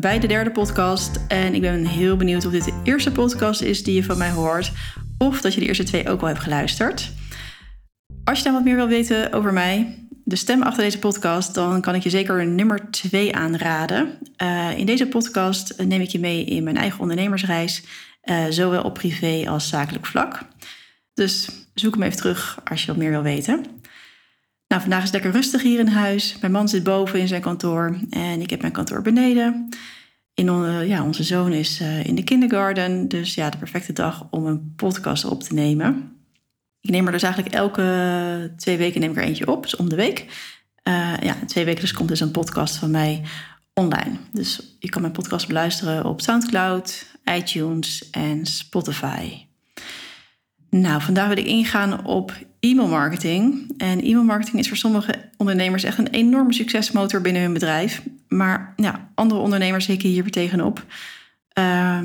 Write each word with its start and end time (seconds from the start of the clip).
Bij 0.00 0.18
de 0.18 0.26
derde 0.26 0.50
podcast 0.50 1.20
en 1.28 1.54
ik 1.54 1.60
ben 1.60 1.86
heel 1.86 2.16
benieuwd 2.16 2.46
of 2.46 2.52
dit 2.52 2.64
de 2.64 2.80
eerste 2.84 3.12
podcast 3.12 3.62
is 3.62 3.82
die 3.82 3.94
je 3.94 4.04
van 4.04 4.18
mij 4.18 4.30
hoort 4.30 4.72
of 5.18 5.40
dat 5.40 5.54
je 5.54 5.60
de 5.60 5.66
eerste 5.66 5.82
twee 5.82 6.08
ook 6.08 6.20
al 6.20 6.26
hebt 6.26 6.40
geluisterd. 6.40 7.12
Als 8.24 8.38
je 8.38 8.44
dan 8.44 8.52
wat 8.52 8.64
meer 8.64 8.76
wil 8.76 8.88
weten 8.88 9.32
over 9.32 9.52
mij, 9.52 10.06
de 10.24 10.36
stem 10.36 10.62
achter 10.62 10.82
deze 10.82 10.98
podcast, 10.98 11.54
dan 11.54 11.80
kan 11.80 11.94
ik 11.94 12.02
je 12.02 12.10
zeker 12.10 12.46
nummer 12.46 12.90
2 12.90 13.34
aanraden. 13.34 14.18
Uh, 14.42 14.78
in 14.78 14.86
deze 14.86 15.06
podcast 15.06 15.82
neem 15.82 16.00
ik 16.00 16.08
je 16.08 16.20
mee 16.20 16.44
in 16.44 16.64
mijn 16.64 16.76
eigen 16.76 17.00
ondernemersreis, 17.00 17.82
uh, 18.24 18.44
zowel 18.48 18.82
op 18.82 18.94
privé 18.94 19.44
als 19.48 19.68
zakelijk 19.68 20.06
vlak. 20.06 20.40
Dus 21.14 21.48
zoek 21.74 21.94
hem 21.94 22.02
even 22.02 22.16
terug 22.16 22.60
als 22.64 22.80
je 22.80 22.86
wat 22.86 22.96
meer 22.96 23.10
wil 23.10 23.22
weten. 23.22 23.66
Nou, 24.68 24.82
vandaag 24.82 25.02
is 25.02 25.10
het 25.10 25.12
lekker 25.12 25.40
rustig 25.40 25.62
hier 25.62 25.78
in 25.78 25.86
huis. 25.86 26.36
Mijn 26.40 26.52
man 26.52 26.68
zit 26.68 26.82
boven 26.82 27.20
in 27.20 27.28
zijn 27.28 27.42
kantoor 27.42 27.98
en 28.10 28.40
ik 28.40 28.50
heb 28.50 28.60
mijn 28.60 28.72
kantoor 28.72 29.02
beneden. 29.02 29.68
In, 30.34 30.46
uh, 30.46 30.88
ja, 30.88 31.04
onze 31.04 31.22
zoon 31.22 31.52
is 31.52 31.80
in 31.80 32.14
de 32.14 32.24
kindergarten, 32.24 33.08
dus 33.08 33.34
ja, 33.34 33.50
de 33.50 33.58
perfecte 33.58 33.92
dag 33.92 34.26
om 34.30 34.46
een 34.46 34.72
podcast 34.76 35.24
op 35.24 35.42
te 35.42 35.54
nemen. 35.54 36.12
Ik 36.80 36.90
neem 36.90 37.06
er 37.06 37.12
dus 37.12 37.22
eigenlijk 37.22 37.54
elke 37.54 38.52
twee 38.56 38.76
weken 38.76 39.00
neem 39.00 39.10
ik 39.10 39.16
er 39.16 39.22
eentje 39.22 39.50
op, 39.50 39.62
dus 39.62 39.76
om 39.76 39.88
de 39.88 39.96
week. 39.96 40.26
Uh, 40.88 41.16
ja, 41.20 41.36
twee 41.46 41.64
weken 41.64 41.80
dus 41.80 41.92
komt 41.92 42.08
dus 42.08 42.20
een 42.20 42.30
podcast 42.30 42.76
van 42.76 42.90
mij 42.90 43.22
online. 43.74 44.16
Dus 44.32 44.76
je 44.78 44.88
kan 44.88 45.00
mijn 45.00 45.12
podcast 45.12 45.46
beluisteren 45.46 46.04
op 46.04 46.20
SoundCloud, 46.20 47.06
iTunes 47.24 48.10
en 48.10 48.46
Spotify. 48.46 49.46
Nou, 50.70 51.02
vandaag 51.02 51.28
wil 51.28 51.36
ik 51.36 51.46
ingaan 51.46 52.04
op 52.04 52.32
e-mailmarketing. 52.64 53.72
En 53.76 54.00
e-mailmarketing 54.00 54.58
is 54.58 54.68
voor 54.68 54.76
sommige 54.76 55.14
ondernemers 55.36 55.82
echt 55.82 55.98
een 55.98 56.08
enorme 56.08 56.52
succesmotor 56.52 57.20
binnen 57.20 57.42
hun 57.42 57.52
bedrijf. 57.52 58.02
Maar 58.28 58.72
ja, 58.76 59.10
andere 59.14 59.40
ondernemers 59.40 59.86
hikken 59.86 60.08
hier 60.08 60.22
weer 60.22 60.32
tegenop. 60.32 60.84
Uh, 61.58 61.96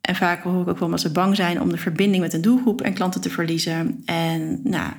en 0.00 0.14
vaak 0.14 0.42
hoor 0.42 0.62
ik 0.62 0.68
ook 0.68 0.78
wel 0.78 0.88
dat 0.88 1.00
ze 1.00 1.12
bang 1.12 1.36
zijn 1.36 1.60
om 1.60 1.70
de 1.70 1.76
verbinding 1.76 2.22
met 2.22 2.32
een 2.32 2.40
doelgroep 2.40 2.80
en 2.80 2.94
klanten 2.94 3.20
te 3.20 3.30
verliezen. 3.30 4.02
En 4.04 4.60
nou, 4.64 4.92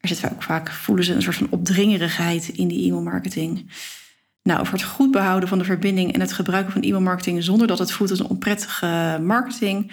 er 0.00 0.08
zit 0.08 0.30
ook 0.32 0.42
vaak, 0.42 0.70
voelen 0.70 1.04
ze 1.04 1.14
een 1.14 1.22
soort 1.22 1.36
van 1.36 1.50
opdringerigheid 1.50 2.48
in 2.48 2.68
die 2.68 2.86
e-mailmarketing. 2.86 3.70
Nou, 4.42 4.60
over 4.60 4.72
het 4.72 4.82
goed 4.82 5.10
behouden 5.10 5.48
van 5.48 5.58
de 5.58 5.64
verbinding 5.64 6.12
en 6.12 6.20
het 6.20 6.32
gebruiken 6.32 6.72
van 6.72 6.82
e-mailmarketing 6.82 7.42
zonder 7.42 7.66
dat 7.66 7.78
het 7.78 7.92
voelt 7.92 8.10
als 8.10 8.18
een 8.18 8.28
onprettige 8.28 9.18
marketing. 9.22 9.92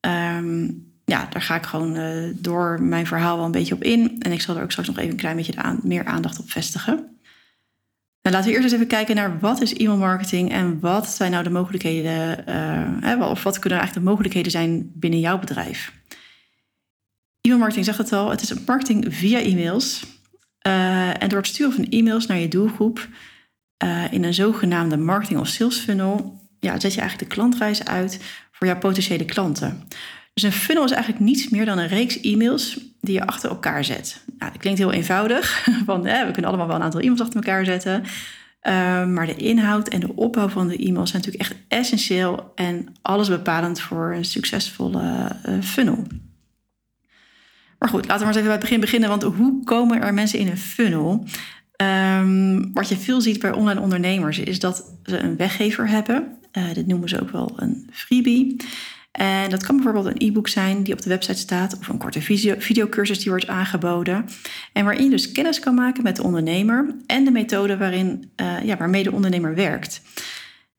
Um, 0.00 0.92
ja, 1.04 1.26
daar 1.30 1.42
ga 1.42 1.54
ik 1.54 1.64
gewoon 1.64 1.96
uh, 1.96 2.34
door 2.36 2.82
mijn 2.82 3.06
verhaal 3.06 3.36
wel 3.36 3.44
een 3.44 3.50
beetje 3.50 3.74
op 3.74 3.82
in. 3.82 4.16
En 4.18 4.32
ik 4.32 4.40
zal 4.40 4.56
er 4.56 4.62
ook 4.62 4.70
straks 4.70 4.88
nog 4.88 4.98
even 4.98 5.10
een 5.10 5.16
klein 5.16 5.36
beetje 5.36 5.56
aan, 5.56 5.80
meer 5.82 6.04
aandacht 6.04 6.38
op 6.38 6.50
vestigen. 6.50 6.94
Nou, 8.22 8.36
laten 8.36 8.44
we 8.44 8.50
eerst 8.50 8.64
eens 8.64 8.72
even 8.72 8.86
kijken 8.86 9.14
naar 9.14 9.38
wat 9.38 9.60
is 9.60 9.72
e-mailmarketing 9.72 10.50
en 10.50 10.80
wat 10.80 11.08
zijn 11.08 11.30
nou 11.30 11.44
de 11.44 11.50
mogelijkheden, 11.50 12.44
uh, 13.04 13.30
of 13.30 13.42
wat 13.42 13.58
kunnen 13.58 13.78
eigenlijk 13.78 14.06
de 14.06 14.10
mogelijkheden 14.10 14.50
zijn 14.50 14.90
binnen 14.94 15.20
jouw 15.20 15.38
bedrijf. 15.38 15.92
E-mailmarketing 17.40 17.86
zegt 17.86 17.98
het 17.98 18.12
al, 18.12 18.30
het 18.30 18.42
is 18.42 18.64
marketing 18.64 19.14
via 19.14 19.38
e-mails. 19.38 20.04
Uh, 20.66 21.22
en 21.22 21.28
door 21.28 21.38
het 21.38 21.46
sturen 21.46 21.72
van 21.72 21.84
e-mails 21.84 22.26
naar 22.26 22.38
je 22.38 22.48
doelgroep 22.48 23.08
in 24.10 24.24
een 24.24 24.34
zogenaamde 24.34 24.96
marketing 24.96 25.40
of 25.40 25.48
sales 25.48 25.78
funnel, 25.78 26.40
ja, 26.60 26.80
zet 26.80 26.94
je 26.94 27.00
eigenlijk 27.00 27.30
de 27.30 27.36
klantreis 27.36 27.84
uit 27.84 28.20
voor 28.52 28.66
jouw 28.66 28.78
potentiële 28.78 29.24
klanten. 29.24 29.88
Dus 30.34 30.42
een 30.42 30.52
funnel 30.52 30.84
is 30.84 30.90
eigenlijk 30.90 31.24
niets 31.24 31.48
meer 31.48 31.64
dan 31.64 31.78
een 31.78 31.88
reeks 31.88 32.20
e-mails 32.20 32.78
die 33.00 33.14
je 33.14 33.26
achter 33.26 33.50
elkaar 33.50 33.84
zet. 33.84 34.22
Nou, 34.38 34.52
dat 34.52 34.60
klinkt 34.60 34.78
heel 34.78 34.92
eenvoudig, 34.92 35.66
want 35.86 36.04
we 36.04 36.28
kunnen 36.32 36.44
allemaal 36.44 36.66
wel 36.66 36.76
een 36.76 36.82
aantal 36.82 37.00
e-mails 37.00 37.20
achter 37.20 37.36
elkaar 37.36 37.64
zetten. 37.64 38.02
Uh, 38.02 39.06
maar 39.06 39.26
de 39.26 39.36
inhoud 39.36 39.88
en 39.88 40.00
de 40.00 40.16
opbouw 40.16 40.48
van 40.48 40.68
de 40.68 40.76
e-mails 40.76 41.10
zijn 41.10 41.22
natuurlijk 41.22 41.50
echt 41.50 41.60
essentieel 41.68 42.52
en 42.54 42.88
alles 43.02 43.28
bepalend 43.28 43.80
voor 43.80 44.14
een 44.14 44.24
succesvolle 44.24 45.30
uh, 45.48 45.62
funnel. 45.62 46.06
Maar 47.78 47.88
goed, 47.88 48.06
laten 48.06 48.18
we 48.18 48.24
maar 48.24 48.26
eens 48.26 48.36
even 48.36 48.42
bij 48.42 48.52
het 48.52 48.60
begin 48.60 48.80
beginnen. 48.80 49.08
Want 49.08 49.22
hoe 49.22 49.64
komen 49.64 50.02
er 50.02 50.14
mensen 50.14 50.38
in 50.38 50.48
een 50.48 50.58
funnel? 50.58 51.24
Um, 51.82 52.72
wat 52.72 52.88
je 52.88 52.96
veel 52.96 53.20
ziet 53.20 53.40
bij 53.40 53.52
online 53.52 53.80
ondernemers 53.80 54.38
is 54.38 54.58
dat 54.58 54.94
ze 55.04 55.18
een 55.18 55.36
weggever 55.36 55.88
hebben. 55.88 56.38
Uh, 56.52 56.72
dit 56.72 56.86
noemen 56.86 57.08
ze 57.08 57.20
ook 57.20 57.30
wel 57.30 57.52
een 57.56 57.88
freebie. 57.92 58.56
En 59.18 59.50
dat 59.50 59.66
kan 59.66 59.76
bijvoorbeeld 59.76 60.06
een 60.06 60.28
e-book 60.28 60.48
zijn 60.48 60.82
die 60.82 60.94
op 60.94 61.02
de 61.02 61.08
website 61.08 61.38
staat, 61.38 61.78
of 61.78 61.88
een 61.88 61.98
korte 61.98 62.20
video, 62.20 62.54
videocursus 62.58 63.18
die 63.18 63.30
wordt 63.30 63.46
aangeboden. 63.46 64.28
En 64.72 64.84
waarin 64.84 65.04
je 65.04 65.10
dus 65.10 65.32
kennis 65.32 65.58
kan 65.58 65.74
maken 65.74 66.02
met 66.02 66.16
de 66.16 66.22
ondernemer 66.22 66.94
en 67.06 67.24
de 67.24 67.30
methode 67.30 67.76
waarin, 67.76 68.30
uh, 68.36 68.64
ja, 68.64 68.76
waarmee 68.76 69.02
de 69.02 69.12
ondernemer 69.12 69.54
werkt. 69.54 70.02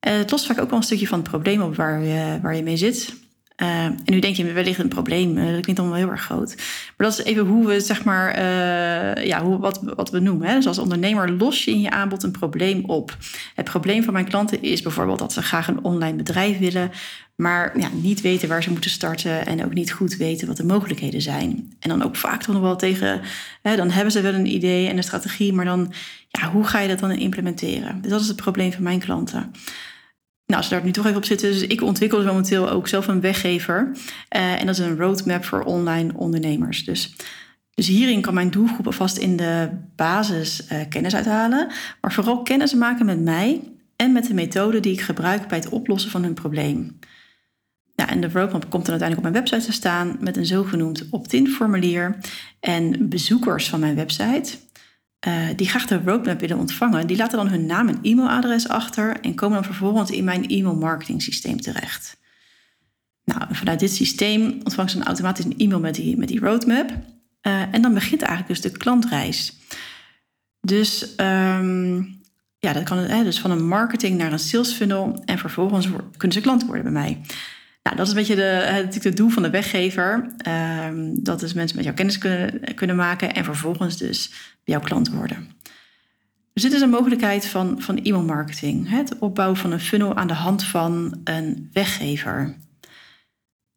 Uh, 0.08 0.16
het 0.16 0.30
lost 0.30 0.46
vaak 0.46 0.60
ook 0.60 0.70
wel 0.70 0.78
een 0.78 0.84
stukje 0.84 1.06
van 1.06 1.18
het 1.18 1.28
probleem 1.28 1.62
op 1.62 1.76
waar 1.76 2.02
je, 2.02 2.38
waar 2.42 2.56
je 2.56 2.62
mee 2.62 2.76
zit. 2.76 3.25
Uh, 3.62 3.84
en 3.84 4.02
nu 4.04 4.18
denk 4.18 4.36
je 4.36 4.52
wellicht 4.52 4.78
een 4.78 4.88
probleem, 4.88 5.38
uh, 5.38 5.52
dat 5.52 5.60
klinkt 5.60 5.80
wel 5.80 5.94
heel 5.94 6.10
erg 6.10 6.22
groot. 6.22 6.54
Maar 6.96 7.06
dat 7.08 7.18
is 7.18 7.24
even 7.24 7.46
hoe 7.46 7.66
we, 7.66 7.80
zeg 7.80 8.04
maar, 8.04 8.38
uh, 8.38 9.26
ja, 9.26 9.42
hoe, 9.42 9.58
wat, 9.58 9.80
wat 9.82 10.10
we 10.10 10.18
noemen. 10.18 10.48
Hè? 10.48 10.54
Dus 10.54 10.66
als 10.66 10.78
ondernemer 10.78 11.32
los 11.32 11.64
je 11.64 11.70
in 11.70 11.80
je 11.80 11.90
aanbod 11.90 12.22
een 12.22 12.30
probleem 12.30 12.84
op. 12.84 13.16
Het 13.54 13.64
probleem 13.64 14.02
van 14.02 14.12
mijn 14.12 14.28
klanten 14.28 14.62
is 14.62 14.82
bijvoorbeeld 14.82 15.18
dat 15.18 15.32
ze 15.32 15.42
graag 15.42 15.68
een 15.68 15.84
online 15.84 16.16
bedrijf 16.16 16.58
willen, 16.58 16.90
maar 17.36 17.78
ja, 17.78 17.88
niet 17.92 18.20
weten 18.20 18.48
waar 18.48 18.62
ze 18.62 18.70
moeten 18.70 18.90
starten 18.90 19.46
en 19.46 19.64
ook 19.64 19.74
niet 19.74 19.92
goed 19.92 20.16
weten 20.16 20.46
wat 20.46 20.56
de 20.56 20.64
mogelijkheden 20.64 21.22
zijn. 21.22 21.74
En 21.80 21.88
dan 21.88 22.02
ook 22.02 22.16
vaak 22.16 22.42
toch 22.42 22.54
nog 22.54 22.62
wel 22.62 22.76
tegen, 22.76 23.20
hè, 23.62 23.76
dan 23.76 23.90
hebben 23.90 24.12
ze 24.12 24.20
wel 24.20 24.34
een 24.34 24.54
idee 24.54 24.88
en 24.88 24.96
een 24.96 25.02
strategie, 25.02 25.52
maar 25.52 25.64
dan, 25.64 25.92
ja, 26.28 26.50
hoe 26.50 26.64
ga 26.64 26.80
je 26.80 26.88
dat 26.88 26.98
dan 26.98 27.10
implementeren? 27.10 28.02
Dus 28.02 28.10
dat 28.10 28.20
is 28.20 28.28
het 28.28 28.36
probleem 28.36 28.72
van 28.72 28.82
mijn 28.82 29.00
klanten. 29.00 29.52
Nou, 30.46 30.60
als 30.60 30.68
we 30.68 30.74
daar 30.74 30.84
nu 30.84 30.90
toch 30.90 31.04
even 31.04 31.16
op 31.16 31.24
zitten. 31.24 31.50
Dus 31.50 31.62
ik 31.62 31.82
ontwikkel 31.82 32.24
momenteel 32.24 32.70
ook 32.70 32.88
zelf 32.88 33.06
een 33.06 33.20
weggever. 33.20 33.90
Uh, 34.36 34.60
en 34.60 34.66
dat 34.66 34.78
is 34.78 34.84
een 34.84 34.96
roadmap 34.96 35.44
voor 35.44 35.62
online 35.62 36.12
ondernemers. 36.14 36.84
Dus, 36.84 37.14
dus 37.74 37.86
hierin 37.86 38.20
kan 38.20 38.34
mijn 38.34 38.50
doelgroep 38.50 38.86
alvast 38.86 39.16
in 39.16 39.36
de 39.36 39.68
basis 39.96 40.66
uh, 40.72 40.80
kennis 40.88 41.14
uithalen. 41.14 41.66
Maar 42.00 42.12
vooral 42.12 42.42
kennis 42.42 42.74
maken 42.74 43.06
met 43.06 43.20
mij 43.20 43.60
en 43.96 44.12
met 44.12 44.26
de 44.26 44.34
methode 44.34 44.80
die 44.80 44.92
ik 44.92 45.00
gebruik 45.00 45.48
bij 45.48 45.58
het 45.58 45.68
oplossen 45.68 46.10
van 46.10 46.22
hun 46.22 46.34
probleem. 46.34 46.98
Nou, 47.96 48.10
en 48.10 48.20
de 48.20 48.28
roadmap 48.32 48.70
komt 48.70 48.86
dan 48.86 49.00
uiteindelijk 49.00 49.16
op 49.16 49.22
mijn 49.22 49.44
website 49.44 49.66
te 49.66 49.72
staan 49.72 50.16
met 50.20 50.36
een 50.36 50.46
zogenoemd 50.46 51.06
opt-in 51.10 51.48
formulier. 51.48 52.16
En 52.60 53.08
bezoekers 53.08 53.68
van 53.68 53.80
mijn 53.80 53.94
website 53.94 54.56
uh, 55.26 55.48
die 55.56 55.68
graag 55.68 55.86
de 55.86 56.00
roadmap 56.04 56.40
willen 56.40 56.58
ontvangen, 56.58 57.06
die 57.06 57.16
laten 57.16 57.36
dan 57.36 57.48
hun 57.48 57.66
naam 57.66 57.88
en 57.88 57.98
e-mailadres 58.02 58.68
achter 58.68 59.20
en 59.20 59.34
komen 59.34 59.54
dan 59.54 59.64
vervolgens 59.64 60.10
in 60.10 60.24
mijn 60.24 60.46
e-mail 60.46 60.76
marketing 60.76 61.22
systeem 61.22 61.60
terecht. 61.60 62.16
Nou, 63.24 63.40
vanuit 63.50 63.80
dit 63.80 63.94
systeem 63.94 64.60
ontvangt 64.64 64.90
ze 64.90 64.96
dan 64.96 65.06
automatisch 65.06 65.44
een 65.44 65.58
e-mail 65.58 65.80
met 65.80 65.94
die, 65.94 66.16
met 66.16 66.28
die 66.28 66.40
roadmap. 66.40 66.90
Uh, 66.90 67.74
en 67.74 67.82
dan 67.82 67.94
begint 67.94 68.22
eigenlijk 68.22 68.60
dus 68.60 68.72
de 68.72 68.78
klantreis. 68.78 69.56
Dus 70.60 71.14
um, 71.16 72.20
ja, 72.58 72.72
dat 72.72 72.82
kan 72.82 72.98
hè, 72.98 73.24
dus 73.24 73.40
van 73.40 73.50
een 73.50 73.66
marketing 73.66 74.18
naar 74.18 74.32
een 74.32 74.38
sales 74.38 74.72
funnel 74.72 75.22
en 75.24 75.38
vervolgens 75.38 75.88
kunnen 76.16 76.36
ze 76.36 76.40
klant 76.40 76.64
worden 76.64 76.82
bij 76.82 76.92
mij. 76.92 77.20
Nou, 77.86 77.98
dat 77.98 78.06
is 78.06 78.12
een 78.12 78.18
beetje 78.18 78.34
de, 78.34 78.42
het, 78.42 79.04
het 79.04 79.16
doel 79.16 79.28
van 79.28 79.42
de 79.42 79.50
weggever. 79.50 80.30
Um, 80.88 81.22
dat 81.24 81.42
is 81.42 81.52
mensen 81.52 81.76
met 81.76 81.84
jouw 81.84 81.94
kennis 81.94 82.18
kunnen, 82.18 82.74
kunnen 82.74 82.96
maken 82.96 83.34
en 83.34 83.44
vervolgens 83.44 83.96
dus 83.96 84.32
jouw 84.64 84.80
klant 84.80 85.10
worden. 85.10 85.50
Dus 86.52 86.62
dit 86.62 86.72
is 86.72 86.80
een 86.80 86.90
mogelijkheid 86.90 87.46
van, 87.46 87.82
van 87.82 87.98
e-mailmarketing. 88.02 88.88
Het 88.88 89.18
opbouwen 89.18 89.56
van 89.56 89.72
een 89.72 89.80
funnel 89.80 90.16
aan 90.16 90.26
de 90.26 90.34
hand 90.34 90.64
van 90.64 91.20
een 91.24 91.70
weggever. 91.72 92.56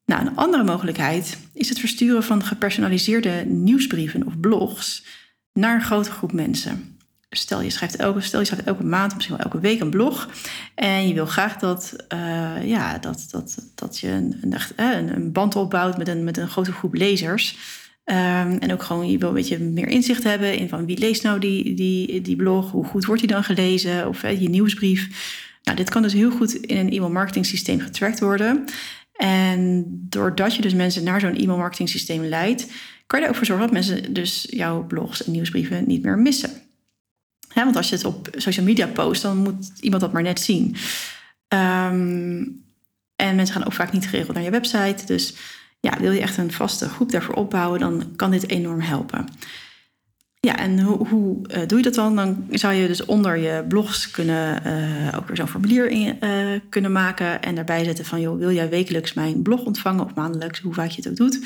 Nou, 0.06 0.26
een 0.26 0.36
andere 0.36 0.64
mogelijkheid 0.64 1.38
is 1.54 1.70
het 1.70 1.80
versturen 1.80 2.24
van 2.24 2.44
gepersonaliseerde 2.44 3.46
nieuwsbrieven 3.46 4.26
of 4.26 4.40
blogs 4.40 5.06
naar 5.54 5.76
een 5.76 5.82
grote 5.82 6.12
groep 6.12 6.32
mensen. 6.32 6.99
Stel 7.30 7.62
je, 7.62 7.70
schrijft 7.70 7.96
elke, 7.96 8.22
stel 8.22 8.40
je 8.40 8.46
schrijft 8.46 8.66
elke 8.66 8.84
maand, 8.84 9.16
misschien 9.16 9.36
wel 9.36 9.46
elke 9.46 9.60
week 9.60 9.80
een 9.80 9.90
blog. 9.90 10.30
En 10.76 11.08
je 11.08 11.14
wil 11.14 11.26
graag 11.26 11.58
dat, 11.58 11.96
uh, 12.14 12.66
ja, 12.66 12.98
dat, 12.98 13.28
dat, 13.31 13.72
dat 13.76 14.00
je 14.00 14.08
een, 14.08 14.54
een, 14.76 15.16
een, 15.16 15.31
band 15.31 15.56
opbouwt 15.56 15.98
met 15.98 16.08
een, 16.08 16.24
met 16.24 16.38
een 16.38 16.48
grote 16.48 16.72
groep 16.72 16.94
lezers. 16.94 17.58
Ehm, 18.04 18.58
en 18.60 18.74
ook 18.74 18.84
gewoon 18.84 19.12
je 19.12 19.18
wil 19.18 19.28
een 19.28 19.34
beetje 19.34 19.60
meer 19.60 19.88
inzicht 19.88 20.24
hebben 20.24 20.58
in 20.58 20.70
van 20.70 20.86
wie 20.86 20.98
leest 20.98 21.24
nou 21.24 21.40
die, 21.40 21.74
die, 21.74 22.22
die 22.22 22.36
blog, 22.36 22.72
hoe 22.72 22.86
goed 22.86 23.06
wordt 23.06 23.22
die 23.22 23.31
dan 23.31 23.44
gelezen, 23.44 24.08
of 24.08 24.22
je 24.22 24.50
nieuwsbrief. 24.50 25.08
Nou, 25.64 25.78
dit 25.78 25.90
kan 25.90 26.02
dus 26.02 26.14
heel 26.14 26.31
goed 26.31 26.54
in 26.54 26.78
een 26.78 26.92
e-mail 26.92 27.12
marketing 27.12 27.46
systeem 27.46 27.80
getracked 27.80 28.20
worden. 28.20 28.66
En 29.14 29.86
doordat 30.10 30.56
je 30.56 30.62
dus 30.62 30.74
mensen 30.74 31.04
naar 31.04 31.20
zo'n 31.20 31.36
e-mail 31.36 31.58
marketing 31.58 31.90
systeem 31.90 32.24
leidt, 32.24 32.72
kan 33.08 33.20
je 33.20 33.26
er 33.26 33.31
ook 33.31 33.38
voor 33.38 33.46
zorgen 33.46 33.66
dat 33.66 33.74
mensen 33.74 34.14
dus 34.14 34.48
jouw 34.50 34.86
blogs 34.86 35.26
en 35.26 35.31
nieuwsbrieven 35.31 35.88
niet 35.88 36.04
meer 36.04 36.18
missen. 36.18 36.69
Want 37.64 37.76
als 37.76 37.90
je 37.90 37.96
het 37.96 38.06
op 38.06 38.30
social 38.36 38.66
media 38.66 38.88
post, 38.88 39.22
dan 39.22 39.38
moet 39.38 39.72
iemand 39.80 40.02
dat 40.02 40.12
maar 40.12 40.22
net 40.22 40.40
zien. 40.40 40.76
Ehm, 41.48 42.44
en 43.16 43.36
mensen 43.36 43.56
gaan 43.56 43.66
ook 43.66 43.74
vaak 43.74 43.92
niet 43.92 44.08
geregeld 44.08 44.34
naar 44.34 44.44
je 44.44 44.50
website. 44.50 45.06
Dus 45.06 45.34
ja, 45.80 46.00
wil 46.00 46.12
je 46.12 46.22
echt 46.22 46.38
een 46.38 46.52
vaste 46.52 46.90
groep 46.90 47.12
daarvoor 47.12 47.36
opbouwen, 47.36 47.80
dan 47.80 48.16
kan 48.16 48.32
dit 48.32 48.50
enorm 48.50 48.80
helpen. 48.80 49.26
Ja, 50.42 50.58
en 50.58 50.80
hoe, 50.80 51.08
hoe 51.08 51.38
uh, 51.48 51.68
doe 51.68 51.78
je 51.78 51.84
dat 51.84 51.94
dan? 51.94 52.16
Dan 52.16 52.46
zou 52.50 52.74
je 52.74 52.88
dus 52.88 53.06
onder 53.06 53.38
je 53.38 53.66
blogs 53.68 54.12
kunnen 54.12 54.62
uh, 54.66 55.18
ook 55.18 55.28
weer 55.28 55.38
zo'n 55.38 55.48
formulier 55.48 55.92
uh, 55.92 56.60
kunnen 56.70 56.92
maken. 56.92 57.42
En 57.42 57.56
daarbij 57.56 57.84
zetten 57.84 58.06
van, 58.06 58.22
joh, 58.22 58.38
wil 58.38 58.52
jij 58.52 58.70
wekelijks 58.70 59.14
mijn 59.14 59.42
blog 59.42 59.64
ontvangen 59.64 60.06
of 60.06 60.14
maandelijks, 60.14 60.60
hoe 60.60 60.74
vaak 60.74 60.90
je 60.90 61.02
het 61.02 61.10
ook 61.10 61.16
doet. 61.16 61.40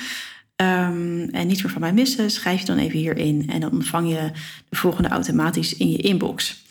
Um, 0.56 1.30
en 1.30 1.48
niets 1.48 1.62
meer 1.62 1.72
van 1.72 1.82
mij 1.82 1.94
missen, 1.94 2.32
schrijf 2.32 2.60
je 2.60 2.66
dan 2.66 2.78
even 2.78 3.00
hierin. 3.00 3.50
En 3.50 3.60
dan 3.60 3.72
ontvang 3.72 4.10
je 4.10 4.32
de 4.70 4.76
volgende 4.76 5.10
automatisch 5.10 5.78
in 5.78 5.92
je 5.92 5.98
inbox. 5.98 6.64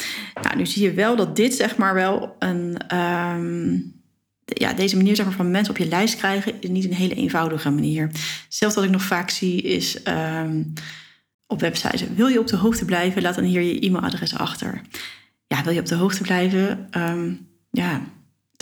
Nou, 0.42 0.56
nu 0.56 0.66
zie 0.66 0.82
je 0.82 0.92
wel 0.92 1.16
dat 1.16 1.36
dit 1.36 1.54
zeg 1.54 1.76
maar 1.76 1.94
wel 1.94 2.36
een... 2.38 2.96
Um, 2.96 4.00
ja, 4.44 4.72
deze 4.72 4.96
manier 4.96 5.16
zeg 5.16 5.26
maar, 5.26 5.34
van 5.34 5.50
mensen 5.50 5.74
op 5.74 5.78
je 5.78 5.88
lijst 5.88 6.16
krijgen 6.16 6.60
is 6.60 6.68
niet 6.68 6.84
een 6.84 6.94
hele 6.94 7.14
eenvoudige 7.14 7.70
manier. 7.70 8.10
Zelfs 8.48 8.74
wat 8.74 8.84
ik 8.84 8.90
nog 8.90 9.02
vaak 9.02 9.30
zie 9.30 9.62
is 9.62 9.98
um, 10.08 10.72
op 11.46 11.60
websites. 11.60 12.04
Wil 12.14 12.26
je 12.28 12.38
op 12.38 12.46
de 12.46 12.56
hoogte 12.56 12.84
blijven? 12.84 13.22
Laat 13.22 13.34
dan 13.34 13.44
hier 13.44 13.60
je 13.60 13.80
e-mailadres 13.80 14.34
achter. 14.34 14.80
Ja, 15.46 15.62
wil 15.62 15.72
je 15.72 15.80
op 15.80 15.86
de 15.86 15.94
hoogte 15.94 16.22
blijven? 16.22 16.88
Ja, 17.70 18.00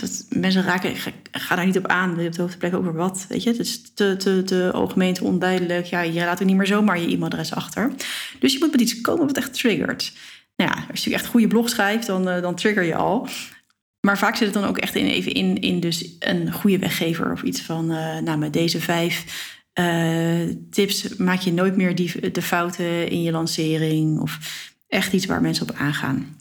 dat 0.01 0.25
mensen 0.29 0.63
raken, 0.63 0.95
ga, 1.31 1.55
daar 1.55 1.65
niet 1.65 1.77
op 1.77 1.87
aan. 1.87 2.21
Je 2.21 2.27
op 2.27 2.33
de 2.33 2.57
blijven 2.57 2.79
over 2.79 2.93
wat? 2.93 3.25
Weet 3.29 3.43
je, 3.43 3.49
het 3.49 3.59
is 3.59 3.93
te, 3.93 4.69
algemeen, 4.73 5.13
te 5.13 5.23
onduidelijk. 5.23 5.85
Ja, 5.85 6.01
je 6.01 6.19
laat 6.19 6.39
er 6.39 6.45
niet 6.45 6.55
meer 6.55 6.67
zomaar 6.67 6.99
je 6.99 7.07
e-mailadres 7.07 7.53
achter. 7.53 7.91
Dus 8.39 8.53
je 8.53 8.59
moet 8.59 8.71
met 8.71 8.81
iets 8.81 9.01
komen 9.01 9.27
wat 9.27 9.37
echt 9.37 9.53
triggert. 9.53 10.13
Nou 10.55 10.71
ja, 10.71 10.85
als 10.91 11.03
je 11.03 11.13
echt 11.13 11.25
goede 11.25 11.47
blog 11.47 11.69
schrijft, 11.69 12.07
dan, 12.07 12.27
uh, 12.27 12.41
dan 12.41 12.55
trigger 12.55 12.83
je 12.83 12.95
al. 12.95 13.27
Maar 14.01 14.17
vaak 14.17 14.35
zit 14.35 14.45
het 14.45 14.61
dan 14.61 14.69
ook 14.69 14.77
echt 14.77 14.95
in, 14.95 15.05
even 15.05 15.31
in, 15.31 15.61
in 15.61 15.79
dus 15.79 16.15
een 16.19 16.53
goede 16.53 16.79
weggever 16.79 17.31
of 17.31 17.41
iets 17.43 17.61
van, 17.61 17.91
uh, 17.91 18.17
nou, 18.17 18.37
met 18.37 18.53
deze 18.53 18.81
vijf 18.81 19.25
uh, 19.79 20.55
tips 20.69 21.15
maak 21.15 21.39
je 21.39 21.53
nooit 21.53 21.75
meer 21.75 21.95
die, 21.95 22.31
de 22.31 22.41
fouten 22.41 23.09
in 23.09 23.21
je 23.21 23.31
lancering 23.31 24.19
of 24.19 24.39
echt 24.87 25.13
iets 25.13 25.25
waar 25.25 25.41
mensen 25.41 25.69
op 25.69 25.75
aangaan. 25.77 26.35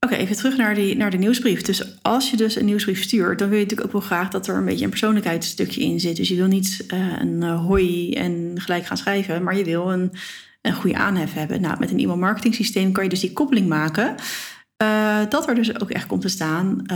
Oké, 0.00 0.14
even 0.14 0.36
terug 0.36 0.56
naar, 0.56 0.74
die, 0.74 0.96
naar 0.96 1.10
de 1.10 1.16
nieuwsbrief. 1.16 1.62
Dus 1.62 2.02
als 2.02 2.30
je 2.30 2.36
dus 2.36 2.56
een 2.56 2.64
nieuwsbrief 2.64 3.02
stuurt, 3.02 3.38
dan 3.38 3.48
wil 3.48 3.58
je 3.58 3.62
natuurlijk 3.62 3.94
ook 3.94 4.00
wel 4.00 4.08
graag 4.08 4.28
dat 4.28 4.46
er 4.46 4.56
een 4.56 4.64
beetje 4.64 4.84
een 4.84 4.90
persoonlijkheidsstukje 4.90 5.82
in 5.82 6.00
zit. 6.00 6.16
Dus 6.16 6.28
je 6.28 6.34
wil 6.34 6.46
niet 6.46 6.84
uh, 6.94 7.20
een 7.20 7.42
uh, 7.42 7.64
hoi 7.64 8.12
en 8.12 8.52
gelijk 8.54 8.86
gaan 8.86 8.96
schrijven, 8.96 9.42
maar 9.42 9.56
je 9.56 9.64
wil 9.64 9.92
een, 9.92 10.12
een 10.62 10.74
goede 10.74 10.96
aanhef 10.96 11.32
hebben. 11.32 11.60
Nou, 11.60 11.76
met 11.78 11.90
een 11.90 11.98
e-mail 11.98 12.18
marketing 12.18 12.54
systeem 12.54 12.92
kan 12.92 13.04
je 13.04 13.10
dus 13.10 13.20
die 13.20 13.32
koppeling 13.32 13.68
maken. 13.68 14.14
Uh, 14.82 15.18
dat 15.28 15.48
er 15.48 15.54
dus 15.54 15.80
ook 15.80 15.90
echt 15.90 16.06
komt 16.06 16.20
te 16.20 16.28
staan, 16.28 16.90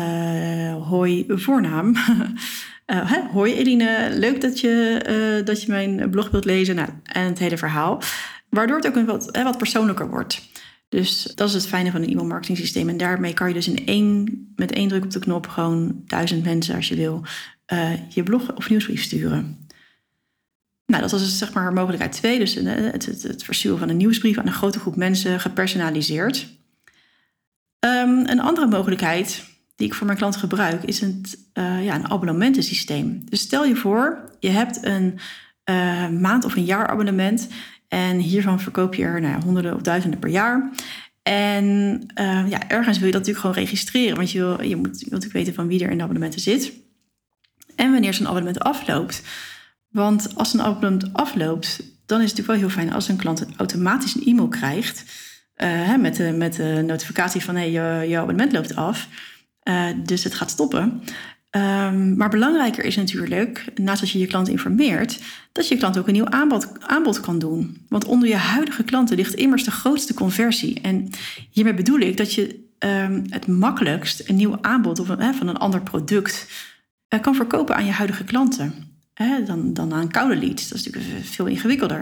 hoi 0.88 1.24
voornaam. 1.28 1.96
Hoi 3.32 3.54
Eline, 3.54 4.08
leuk 4.12 4.40
dat 4.40 4.60
je, 4.60 5.42
dat 5.44 5.62
je 5.62 5.70
mijn 5.70 6.10
blog 6.10 6.30
wilt 6.30 6.44
lezen. 6.44 6.74
Nou, 6.74 6.88
en 7.02 7.24
het 7.24 7.38
hele 7.38 7.58
verhaal. 7.58 8.02
Waardoor 8.48 8.76
het 8.76 8.86
ook 8.86 8.96
een 8.96 9.06
wat, 9.06 9.38
wat 9.42 9.58
persoonlijker 9.58 10.10
wordt. 10.10 10.49
Dus 10.90 11.22
dat 11.34 11.48
is 11.48 11.54
het 11.54 11.66
fijne 11.66 11.90
van 11.90 12.02
een 12.02 12.08
e-mail 12.08 12.26
marketing 12.26 12.58
systeem. 12.58 12.88
En 12.88 12.96
daarmee 12.96 13.34
kan 13.34 13.48
je 13.48 13.54
dus 13.54 13.68
in 13.68 13.86
één, 13.86 14.52
met 14.56 14.72
één 14.72 14.88
druk 14.88 15.04
op 15.04 15.10
de 15.10 15.18
knop 15.18 15.46
gewoon 15.46 16.02
duizend 16.06 16.44
mensen, 16.44 16.74
als 16.74 16.88
je 16.88 16.94
wil, 16.94 17.24
uh, 17.72 18.08
je 18.08 18.22
blog 18.22 18.56
of 18.56 18.70
nieuwsbrief 18.70 19.02
sturen. 19.02 19.68
Nou, 20.86 21.02
dat 21.02 21.10
was 21.10 21.20
dus 21.20 21.38
zeg 21.38 21.52
maar 21.52 21.72
mogelijkheid 21.72 22.12
twee. 22.12 22.38
Dus 22.38 22.54
het, 22.54 23.06
het, 23.06 23.22
het 23.22 23.44
versturen 23.44 23.78
van 23.78 23.88
een 23.88 23.96
nieuwsbrief 23.96 24.38
aan 24.38 24.46
een 24.46 24.52
grote 24.52 24.78
groep 24.78 24.96
mensen 24.96 25.40
gepersonaliseerd. 25.40 26.48
Um, 27.84 28.26
een 28.26 28.40
andere 28.40 28.66
mogelijkheid 28.66 29.44
die 29.76 29.86
ik 29.86 29.94
voor 29.94 30.06
mijn 30.06 30.18
klanten 30.18 30.40
gebruik, 30.40 30.82
is 30.82 31.00
een, 31.00 31.24
uh, 31.54 31.84
ja, 31.84 31.94
een 31.94 32.10
abonnementensysteem. 32.10 33.24
Dus 33.28 33.40
stel 33.40 33.64
je 33.64 33.76
voor, 33.76 34.30
je 34.40 34.48
hebt 34.48 34.84
een 34.84 35.18
maand 36.20 36.44
of 36.44 36.56
een 36.56 36.64
jaar 36.64 36.86
abonnement 36.86 37.48
en 37.90 38.18
hiervan 38.18 38.60
verkoop 38.60 38.94
je 38.94 39.04
er 39.04 39.20
nou, 39.20 39.42
honderden 39.42 39.74
of 39.74 39.82
duizenden 39.82 40.18
per 40.18 40.30
jaar. 40.30 40.70
En 41.22 41.64
uh, 42.20 42.48
ja, 42.48 42.68
ergens 42.68 42.98
wil 42.98 43.06
je 43.06 43.12
dat 43.12 43.26
natuurlijk 43.26 43.38
gewoon 43.38 43.64
registreren, 43.64 44.16
want 44.16 44.30
je, 44.30 44.38
wil, 44.38 44.62
je, 44.62 44.76
moet, 44.76 45.02
natuurlijk 45.02 45.32
weten 45.32 45.54
van 45.54 45.66
wie 45.66 45.84
er 45.84 45.90
in 45.90 45.96
de 45.96 46.02
abonnementen 46.02 46.40
zit. 46.40 46.72
En 47.76 47.92
wanneer 47.92 48.14
zo'n 48.14 48.26
abonnement 48.26 48.60
afloopt. 48.60 49.22
Want 49.88 50.36
als 50.36 50.54
een 50.54 50.62
abonnement 50.62 51.12
afloopt, 51.12 51.82
dan 52.06 52.20
is 52.20 52.30
het 52.30 52.38
natuurlijk 52.38 52.46
wel 52.46 52.56
heel 52.56 52.68
fijn 52.68 52.92
als 52.92 53.08
een 53.08 53.16
klant 53.16 53.46
automatisch 53.56 54.14
een 54.14 54.26
e-mail 54.26 54.48
krijgt. 54.48 55.04
Uh, 55.56 55.96
met, 55.96 56.16
de, 56.16 56.32
met 56.32 56.54
de 56.54 56.82
notificatie 56.86 57.44
van 57.44 57.56
hey, 57.56 57.70
je, 58.08 58.18
abonnement 58.18 58.52
loopt 58.52 58.76
af. 58.76 59.08
Uh, 59.64 59.86
dus 60.04 60.24
het 60.24 60.34
gaat 60.34 60.50
stoppen. 60.50 61.02
Um, 61.56 62.16
maar 62.16 62.28
belangrijker 62.28 62.84
is 62.84 62.96
natuurlijk, 62.96 63.64
naast 63.74 64.00
dat 64.00 64.10
je 64.10 64.18
je 64.18 64.26
klant 64.26 64.48
informeert, 64.48 65.20
dat 65.52 65.68
je 65.68 65.76
klant 65.76 65.98
ook 65.98 66.06
een 66.06 66.12
nieuw 66.12 66.28
aanbod, 66.28 66.68
aanbod 66.80 67.20
kan 67.20 67.38
doen. 67.38 67.86
Want 67.88 68.04
onder 68.04 68.28
je 68.28 68.36
huidige 68.36 68.82
klanten 68.82 69.16
ligt 69.16 69.34
immers 69.34 69.64
de 69.64 69.70
grootste 69.70 70.14
conversie. 70.14 70.80
En 70.80 71.10
hiermee 71.50 71.74
bedoel 71.74 71.98
ik 71.98 72.16
dat 72.16 72.34
je 72.34 72.68
um, 72.78 73.24
het 73.28 73.46
makkelijkst 73.46 74.28
een 74.28 74.36
nieuw 74.36 74.58
aanbod 74.60 74.98
of 74.98 75.08
een, 75.08 75.34
van 75.34 75.48
een 75.48 75.56
ander 75.56 75.82
product 75.82 76.46
uh, 77.14 77.20
kan 77.20 77.34
verkopen 77.34 77.76
aan 77.76 77.86
je 77.86 77.92
huidige 77.92 78.24
klanten. 78.24 78.88
Dan, 79.44 79.72
dan 79.72 79.92
aan 79.92 80.10
koude 80.10 80.36
leads. 80.36 80.68
Dat 80.68 80.78
is 80.78 80.84
natuurlijk 80.84 81.24
veel 81.26 81.46
ingewikkelder. 81.46 81.98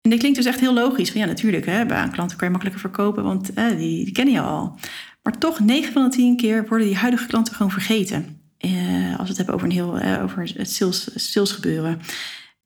En 0.00 0.10
dit 0.10 0.18
klinkt 0.18 0.36
dus 0.36 0.46
echt 0.46 0.60
heel 0.60 0.74
logisch. 0.74 1.12
Ja, 1.12 1.24
natuurlijk, 1.26 1.64
bij 1.64 1.92
aan 1.92 2.10
klanten 2.10 2.36
kan 2.36 2.46
je 2.46 2.52
makkelijker 2.52 2.80
verkopen, 2.90 3.24
want 3.24 3.56
die, 3.56 4.04
die 4.04 4.12
kennen 4.12 4.34
je 4.34 4.40
al. 4.40 4.78
Maar 5.22 5.38
toch, 5.38 5.60
9 5.60 5.92
van 5.92 6.02
de 6.02 6.16
10 6.16 6.36
keer 6.36 6.66
worden 6.68 6.86
die 6.86 6.96
huidige 6.96 7.26
klanten 7.26 7.54
gewoon 7.54 7.72
vergeten. 7.72 8.39
Uh, 8.64 9.10
als 9.10 9.22
we 9.22 9.28
het 9.28 9.36
hebben 9.36 9.54
over, 9.54 9.66
een 9.66 9.72
heel, 9.72 10.02
uh, 10.02 10.22
over 10.22 10.52
het 10.54 10.72
sales, 11.14 11.52
gebeuren. 11.52 12.00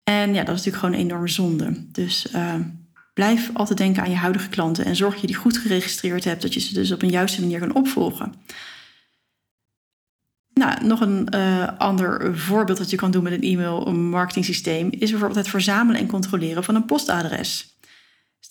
En 0.03 0.35
ja, 0.35 0.45
dat 0.45 0.55
is 0.59 0.65
natuurlijk 0.65 0.77
gewoon 0.77 0.95
een 0.95 1.01
enorme 1.01 1.29
zonde. 1.29 1.87
Dus 1.93 2.27
uh, 2.35 2.55
blijf 3.15 3.51
altijd 3.53 3.79
denken 3.79 4.03
aan 4.03 4.11
je 4.11 4.17
huidige 4.17 4.49
klanten 4.49 4.85
en 4.85 4.97
zorg 4.97 5.13
dat 5.13 5.21
je 5.21 5.27
die 5.27 5.37
goed 5.37 5.59
geregistreerd 5.59 6.25
hebt, 6.25 6.43
dat 6.43 6.55
je 6.55 6.61
ze 6.61 6.75
dus 6.75 6.93
op 6.93 7.03
een 7.03 7.11
juiste 7.11 7.41
manier 7.41 7.59
kan 7.59 7.75
opvolgen. 7.75 8.35
Nou, 10.55 10.85
nog 10.85 11.01
een 11.01 11.29
ander 11.79 12.39
voorbeeld 12.39 12.79
dat 12.79 12.91
je 12.91 12.97
kan 12.97 13.11
doen 13.11 13.23
met 13.23 13.33
een 13.33 13.43
e-mail 13.43 13.93
marketing 13.93 14.45
systeem 14.45 14.89
is 14.91 15.11
bijvoorbeeld 15.11 15.39
het 15.39 15.49
verzamelen 15.49 16.01
en 16.01 16.07
controleren 16.07 16.65
van 16.65 16.75
een 16.75 16.85
postadres. 16.85 17.74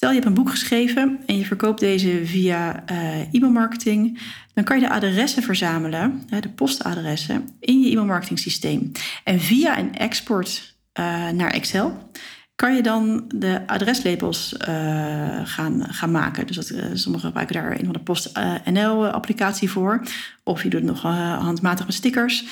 Stel 0.03 0.15
je 0.15 0.21
hebt 0.21 0.31
een 0.37 0.43
boek 0.43 0.51
geschreven 0.51 1.19
en 1.25 1.37
je 1.37 1.45
verkoopt 1.45 1.79
deze 1.79 2.21
via 2.25 2.83
uh, 2.91 3.33
e-mailmarketing, 3.33 4.19
dan 4.53 4.63
kan 4.63 4.79
je 4.79 4.87
de 4.87 4.93
adressen 4.93 5.43
verzamelen, 5.43 6.23
de 6.39 6.49
postadressen, 6.49 7.49
in 7.59 7.81
je 7.81 7.91
e-mailmarketing 7.91 8.39
systeem. 8.39 8.91
En 9.23 9.39
via 9.39 9.79
een 9.79 9.95
export 9.95 10.75
uh, 10.99 11.29
naar 11.29 11.51
Excel 11.51 12.09
kan 12.55 12.75
je 12.75 12.81
dan 12.81 13.25
de 13.35 13.61
adreslabels 13.67 14.55
uh, 14.67 14.67
gaan, 15.43 15.85
gaan 15.89 16.11
maken. 16.11 16.47
Dus 16.47 16.55
dat, 16.55 16.73
sommigen 16.93 17.27
gebruiken 17.27 17.55
daar 17.55 17.71
een 17.71 17.85
van 17.85 17.93
de 17.93 17.99
PostNL-applicatie 17.99 19.69
voor. 19.69 20.01
Of 20.43 20.63
je 20.63 20.69
doet 20.69 20.83
nog 20.83 21.01
handmatig 21.01 21.85
met 21.85 21.95
stickers. 21.95 22.45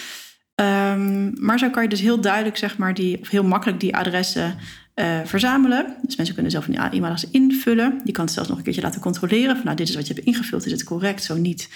Um, 0.55 1.33
maar 1.45 1.59
zo 1.59 1.69
kan 1.69 1.83
je 1.83 1.89
dus 1.89 2.01
heel 2.01 2.21
duidelijk, 2.21 2.57
zeg 2.57 2.77
maar, 2.77 2.93
die, 2.93 3.19
of 3.21 3.29
heel 3.29 3.43
makkelijk 3.43 3.79
die 3.79 3.95
adressen 3.95 4.55
uh, 4.95 5.19
verzamelen. 5.25 5.95
Dus 6.01 6.15
mensen 6.15 6.33
kunnen 6.33 6.51
zelf 6.51 6.67
een 6.67 6.75
e-mailadres 6.75 7.29
invullen. 7.29 8.01
Je 8.03 8.11
kan 8.11 8.25
het 8.25 8.33
zelfs 8.33 8.49
nog 8.49 8.57
een 8.57 8.63
keertje 8.63 8.81
laten 8.81 9.01
controleren. 9.01 9.55
Van, 9.55 9.65
nou, 9.65 9.75
dit 9.77 9.89
is 9.89 9.95
wat 9.95 10.07
je 10.07 10.13
hebt 10.13 10.25
ingevuld, 10.25 10.65
is 10.65 10.71
het 10.71 10.83
correct? 10.83 11.23
Zo 11.23 11.37
niet, 11.37 11.69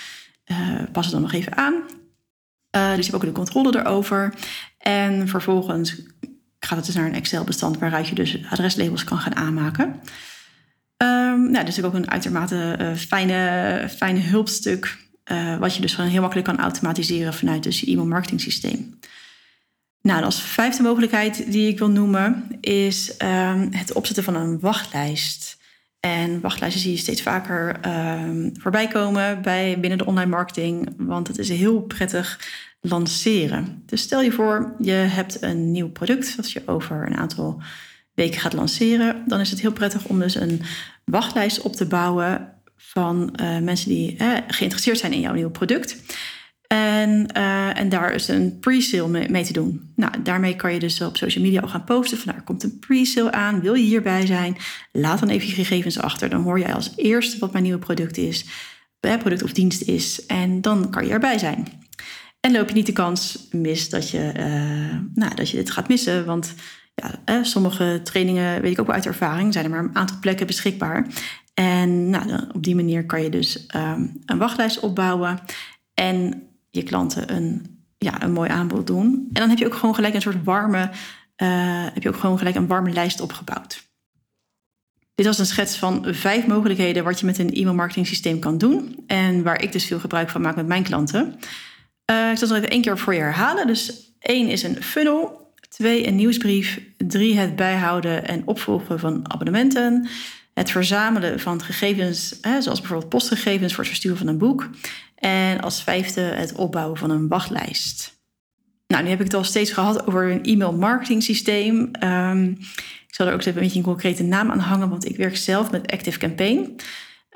uh, 0.45 0.81
pas 0.91 1.05
het 1.05 1.13
dan 1.13 1.21
nog 1.21 1.33
even 1.33 1.57
aan. 1.57 1.73
Uh, 1.73 2.95
dus 2.95 3.05
je 3.05 3.11
hebt 3.11 3.15
ook 3.15 3.29
de 3.29 3.31
controle 3.31 3.79
erover. 3.79 4.33
En 4.77 5.27
vervolgens 5.27 6.01
gaat 6.59 6.77
het 6.77 6.85
dus 6.85 6.95
naar 6.95 7.05
een 7.05 7.13
Excel-bestand 7.13 7.77
waaruit 7.77 8.07
je 8.07 8.15
dus 8.15 8.37
adreslabels 8.49 9.03
kan 9.03 9.17
gaan 9.17 9.35
aanmaken. 9.35 9.85
Um, 10.97 11.51
nou, 11.51 11.65
dus 11.65 11.83
ook 11.83 11.93
een 11.93 12.11
uitermate 12.11 12.93
fijne, 12.95 13.89
fijne 13.89 14.19
hulpstuk. 14.19 14.97
wat 15.59 15.75
je 15.75 15.81
dus 15.81 15.93
gewoon 15.93 16.09
heel 16.09 16.21
makkelijk 16.21 16.47
kan 16.47 16.59
automatiseren 16.59 17.33
vanuit 17.33 17.63
dus 17.63 17.79
je 17.79 17.85
e-mail 17.85 18.07
marketing 18.07 18.41
systeem. 18.41 18.99
Nou, 20.05 20.23
als 20.23 20.41
vijfde 20.41 20.83
mogelijkheid 20.83 21.51
die 21.51 21.67
ik 21.67 21.79
wil 21.79 21.89
noemen 21.89 22.47
is 22.61 23.13
um, 23.21 23.67
het 23.71 23.93
opzetten 23.93 24.23
van 24.23 24.35
een 24.35 24.59
wachtlijst. 24.59 25.57
En 25.99 26.41
wachtlijsten 26.41 26.81
zie 26.81 26.91
je 26.91 26.97
steeds 26.97 27.21
vaker 27.21 27.79
um, 27.85 28.51
voorbij 28.59 28.87
komen 28.87 29.41
bij, 29.41 29.79
binnen 29.79 29.97
de 29.97 30.05
online 30.05 30.29
marketing, 30.29 30.93
want 30.97 31.27
het 31.27 31.37
is 31.37 31.49
heel 31.49 31.81
prettig 31.81 32.39
lanceren. 32.81 33.83
Dus 33.85 34.01
stel 34.01 34.21
je 34.21 34.31
voor, 34.31 34.75
je 34.79 34.91
hebt 34.91 35.41
een 35.41 35.71
nieuw 35.71 35.89
product 35.89 36.35
dat 36.35 36.51
je 36.51 36.61
over 36.65 37.07
een 37.07 37.17
aantal 37.17 37.61
weken 38.13 38.39
gaat 38.39 38.53
lanceren, 38.53 39.23
dan 39.27 39.39
is 39.39 39.49
het 39.49 39.61
heel 39.61 39.73
prettig 39.73 40.05
om 40.05 40.19
dus 40.19 40.35
een 40.35 40.61
wachtlijst 41.05 41.61
op 41.61 41.75
te 41.75 41.85
bouwen 41.85 42.53
van 42.77 43.39
uh, 43.41 43.59
mensen 43.59 43.89
die 43.89 44.17
geïnteresseerd 44.47 44.97
zijn 44.97 45.13
in 45.13 45.19
jouw 45.19 45.33
nieuwe 45.33 45.51
product. 45.51 45.97
En, 46.67 47.27
uh, 47.37 47.79
en 47.79 47.89
daar 47.89 48.13
is 48.13 48.27
een 48.27 48.59
pre-sale 48.59 49.27
mee, 49.29 49.43
te 49.43 49.53
doen. 49.53 49.91
Nou, 49.95 50.21
daarmee 50.23 50.55
kan 50.55 50.73
je 50.73 50.79
dus 50.79 51.01
op 51.01 51.17
social 51.17 51.43
media 51.43 51.61
al 51.61 51.67
gaan 51.67 51.83
posten 51.83 52.17
van 52.17 52.27
nou, 52.27 52.39
er 52.39 52.45
komt 52.45 52.63
een 52.63 52.79
pre-sale 52.79 53.31
aan, 53.31 53.61
wil 53.61 53.73
je 53.73 53.83
hierbij 53.83 54.25
zijn? 54.25 54.57
Laat 54.91 55.19
dan 55.19 55.29
even 55.29 55.47
je 55.47 55.53
gegevens 55.53 55.99
achter. 55.99 56.29
Dan 56.29 56.41
hoor 56.41 56.59
jij 56.59 56.73
als 56.73 56.93
eerste 56.95 57.39
wat 57.39 57.51
mijn 57.51 57.63
nieuwe 57.63 57.79
product 57.79 58.17
is, 58.17 58.45
product 58.99 59.43
of 59.43 59.53
dienst 59.53 59.81
is. 59.81 60.25
En 60.25 60.61
dan 60.61 60.89
kan 60.89 61.05
je 61.05 61.11
erbij 61.11 61.37
zijn. 61.37 61.67
En 62.39 62.51
loop 62.51 62.67
je 62.67 62.75
niet 62.75 62.85
de 62.85 62.91
kans 62.91 63.47
mis 63.51 63.89
dat 63.89 64.09
je, 64.09 64.31
nou, 65.13 65.35
dat 65.35 65.49
je 65.49 65.57
dit 65.57 65.71
gaat 65.71 65.87
missen. 65.87 66.25
Want 66.25 66.53
ja, 66.95 67.43
sommige 67.43 67.99
trainingen, 68.03 68.61
weet 68.61 68.71
ik 68.71 68.79
ook 68.79 68.85
wel 68.85 68.95
uit 68.95 69.05
ervaring, 69.05 69.53
zijn 69.53 69.65
er 69.65 69.71
maar 69.71 69.83
een 69.83 69.95
aantal 69.95 70.17
plekken 70.21 70.47
beschikbaar. 70.47 71.07
En 71.53 72.09
nou, 72.09 72.41
op 72.53 72.63
die 72.63 72.75
manier 72.75 73.05
kan 73.05 73.21
je 73.21 73.29
dus 73.29 73.67
um, 73.75 74.21
een 74.25 74.37
wachtlijst 74.37 74.79
opbouwen 74.79 75.39
en 75.93 76.43
je 76.75 76.83
klanten 76.83 77.35
een, 77.35 77.79
ja, 77.97 78.21
een 78.23 78.31
mooi 78.31 78.49
aanbod 78.49 78.87
doen. 78.87 79.29
En 79.33 79.39
dan 79.41 79.49
heb 79.49 79.57
je 79.57 79.65
ook 79.65 79.75
gewoon 79.75 79.95
gelijk 79.95 80.13
een 80.13 80.21
soort 80.21 80.43
warme, 80.43 80.89
uh, 81.37 81.83
heb 81.93 82.03
je 82.03 82.09
ook 82.09 82.19
gewoon 82.19 82.37
gelijk 82.37 82.55
een 82.55 82.67
warme 82.67 82.91
lijst 82.91 83.21
opgebouwd. 83.21 83.83
Dit 85.15 85.25
was 85.25 85.39
een 85.39 85.45
schets 85.45 85.77
van 85.77 86.05
vijf 86.09 86.47
mogelijkheden 86.47 87.03
wat 87.03 87.19
je 87.19 87.25
met 87.25 87.37
een 87.37 87.53
e-mail 87.53 87.75
marketing 87.75 88.07
systeem 88.07 88.39
kan 88.39 88.57
doen. 88.57 89.03
En 89.07 89.43
waar 89.43 89.61
ik 89.61 89.71
dus 89.71 89.85
veel 89.85 89.99
gebruik 89.99 90.29
van 90.29 90.41
maak 90.41 90.55
met 90.55 90.67
mijn 90.67 90.83
klanten. 90.83 91.39
Uh, 92.11 92.31
ik 92.31 92.37
zal 92.37 92.47
het 92.47 92.57
even 92.57 92.69
één 92.69 92.81
keer 92.81 92.97
voor 92.97 93.13
je 93.13 93.19
herhalen. 93.19 93.67
Dus 93.67 94.11
één 94.19 94.47
is 94.47 94.63
een 94.63 94.83
funnel. 94.83 95.53
Twee, 95.69 96.07
een 96.07 96.15
nieuwsbrief. 96.15 96.81
Drie, 96.97 97.37
het 97.37 97.55
bijhouden 97.55 98.27
en 98.27 98.41
opvolgen 98.45 98.99
van 98.99 99.31
abonnementen. 99.31 100.07
Het 100.53 100.71
verzamelen 100.71 101.39
van 101.39 101.63
gegevens, 101.63 102.37
hè, 102.41 102.61
zoals 102.61 102.79
bijvoorbeeld 102.79 103.09
postgegevens 103.09 103.73
voor 103.73 103.83
het 103.83 103.87
versturen 103.87 104.17
van 104.17 104.27
een 104.27 104.37
boek. 104.37 104.69
En 105.15 105.61
als 105.61 105.83
vijfde 105.83 106.21
het 106.21 106.53
opbouwen 106.53 106.97
van 106.97 107.09
een 107.09 107.27
wachtlijst. 107.27 108.13
Nou, 108.87 109.03
nu 109.03 109.09
heb 109.09 109.19
ik 109.19 109.25
het 109.25 109.33
al 109.33 109.43
steeds 109.43 109.71
gehad 109.71 110.07
over 110.07 110.31
een 110.31 110.43
e-mail 110.43 110.73
marketing 110.73 111.23
systeem. 111.23 111.91
Um, 112.03 112.57
ik 113.07 113.15
zal 113.15 113.27
er 113.27 113.33
ook 113.33 113.45
een 113.45 113.53
beetje 113.53 113.77
een 113.77 113.85
concrete 113.85 114.23
naam 114.23 114.51
aan 114.51 114.59
hangen, 114.59 114.89
want 114.89 115.05
ik 115.05 115.17
werk 115.17 115.37
zelf 115.37 115.71
met 115.71 115.91
Active 115.91 116.19
Campaign. 116.19 116.75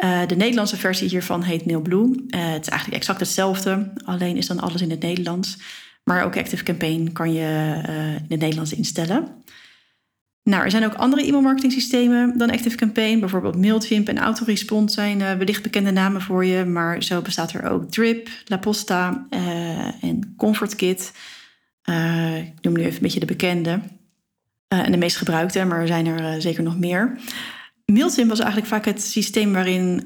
Uh, 0.04 0.28
de 0.28 0.36
Nederlandse 0.36 0.78
versie 0.78 1.08
hiervan 1.08 1.44
heet 1.44 1.66
Mailblue. 1.66 2.06
Uh, 2.06 2.52
het 2.52 2.62
is 2.62 2.70
eigenlijk 2.70 3.02
exact 3.02 3.20
hetzelfde, 3.20 3.94
alleen 4.06 4.38
is 4.38 4.48
dan 4.48 4.60
alles 4.60 4.82
in 4.82 4.90
het 4.90 5.02
Nederlands. 5.02 5.58
Maar 6.04 6.24
ook 6.24 6.38
Active 6.38 6.64
Campaign 6.64 7.12
kan 7.12 7.34
je 7.34 7.82
uh, 7.88 8.16
in 8.16 8.26
het 8.28 8.40
Nederlands 8.40 8.74
instellen. 8.74 9.44
Nou, 10.44 10.64
er 10.64 10.72
zijn 10.72 10.86
ook 10.86 10.94
andere 10.94 11.26
e-mailmarketing 11.26 11.74
systemen 11.74 12.38
dan 12.38 12.52
Active 12.52 12.76
Campaign. 12.76 13.20
Bijvoorbeeld 13.20 13.58
Mailchimp 13.58 14.08
en 14.08 14.18
Autorespond 14.18 14.92
zijn 14.92 15.20
uh, 15.20 15.34
wellicht 15.34 15.64
bekende 15.64 15.92
namen 15.92 16.22
voor 16.22 16.46
je. 16.46 16.66
Maar 16.66 17.04
zo 17.04 17.22
bestaat 17.22 17.54
er 17.54 17.70
ook 17.70 17.92
Drip, 17.92 18.30
La 18.46 18.58
Posta 18.58 19.28
uh, 19.30 20.04
en 20.04 20.34
ComfortKit. 20.38 21.12
Uh, 21.90 22.38
ik 22.38 22.62
noem 22.62 22.74
nu 22.74 22.80
even 22.80 22.94
een 22.94 23.02
beetje 23.02 23.20
de 23.20 23.26
bekende. 23.26 23.80
en 24.68 24.92
de 24.92 24.98
meest 24.98 25.18
gebruikte, 25.18 25.66
maar 25.66 25.82
er 25.82 25.88
zijn 25.88 26.06
er 26.06 26.42
zeker 26.42 26.64
nog 26.64 26.80
meer. 26.80 27.20
Mailchimp 27.86 28.30
was 28.30 28.40
eigenlijk 28.40 28.70
vaak 28.70 28.86
het 28.86 29.02
systeem 29.02 29.54
waarin, 29.54 30.02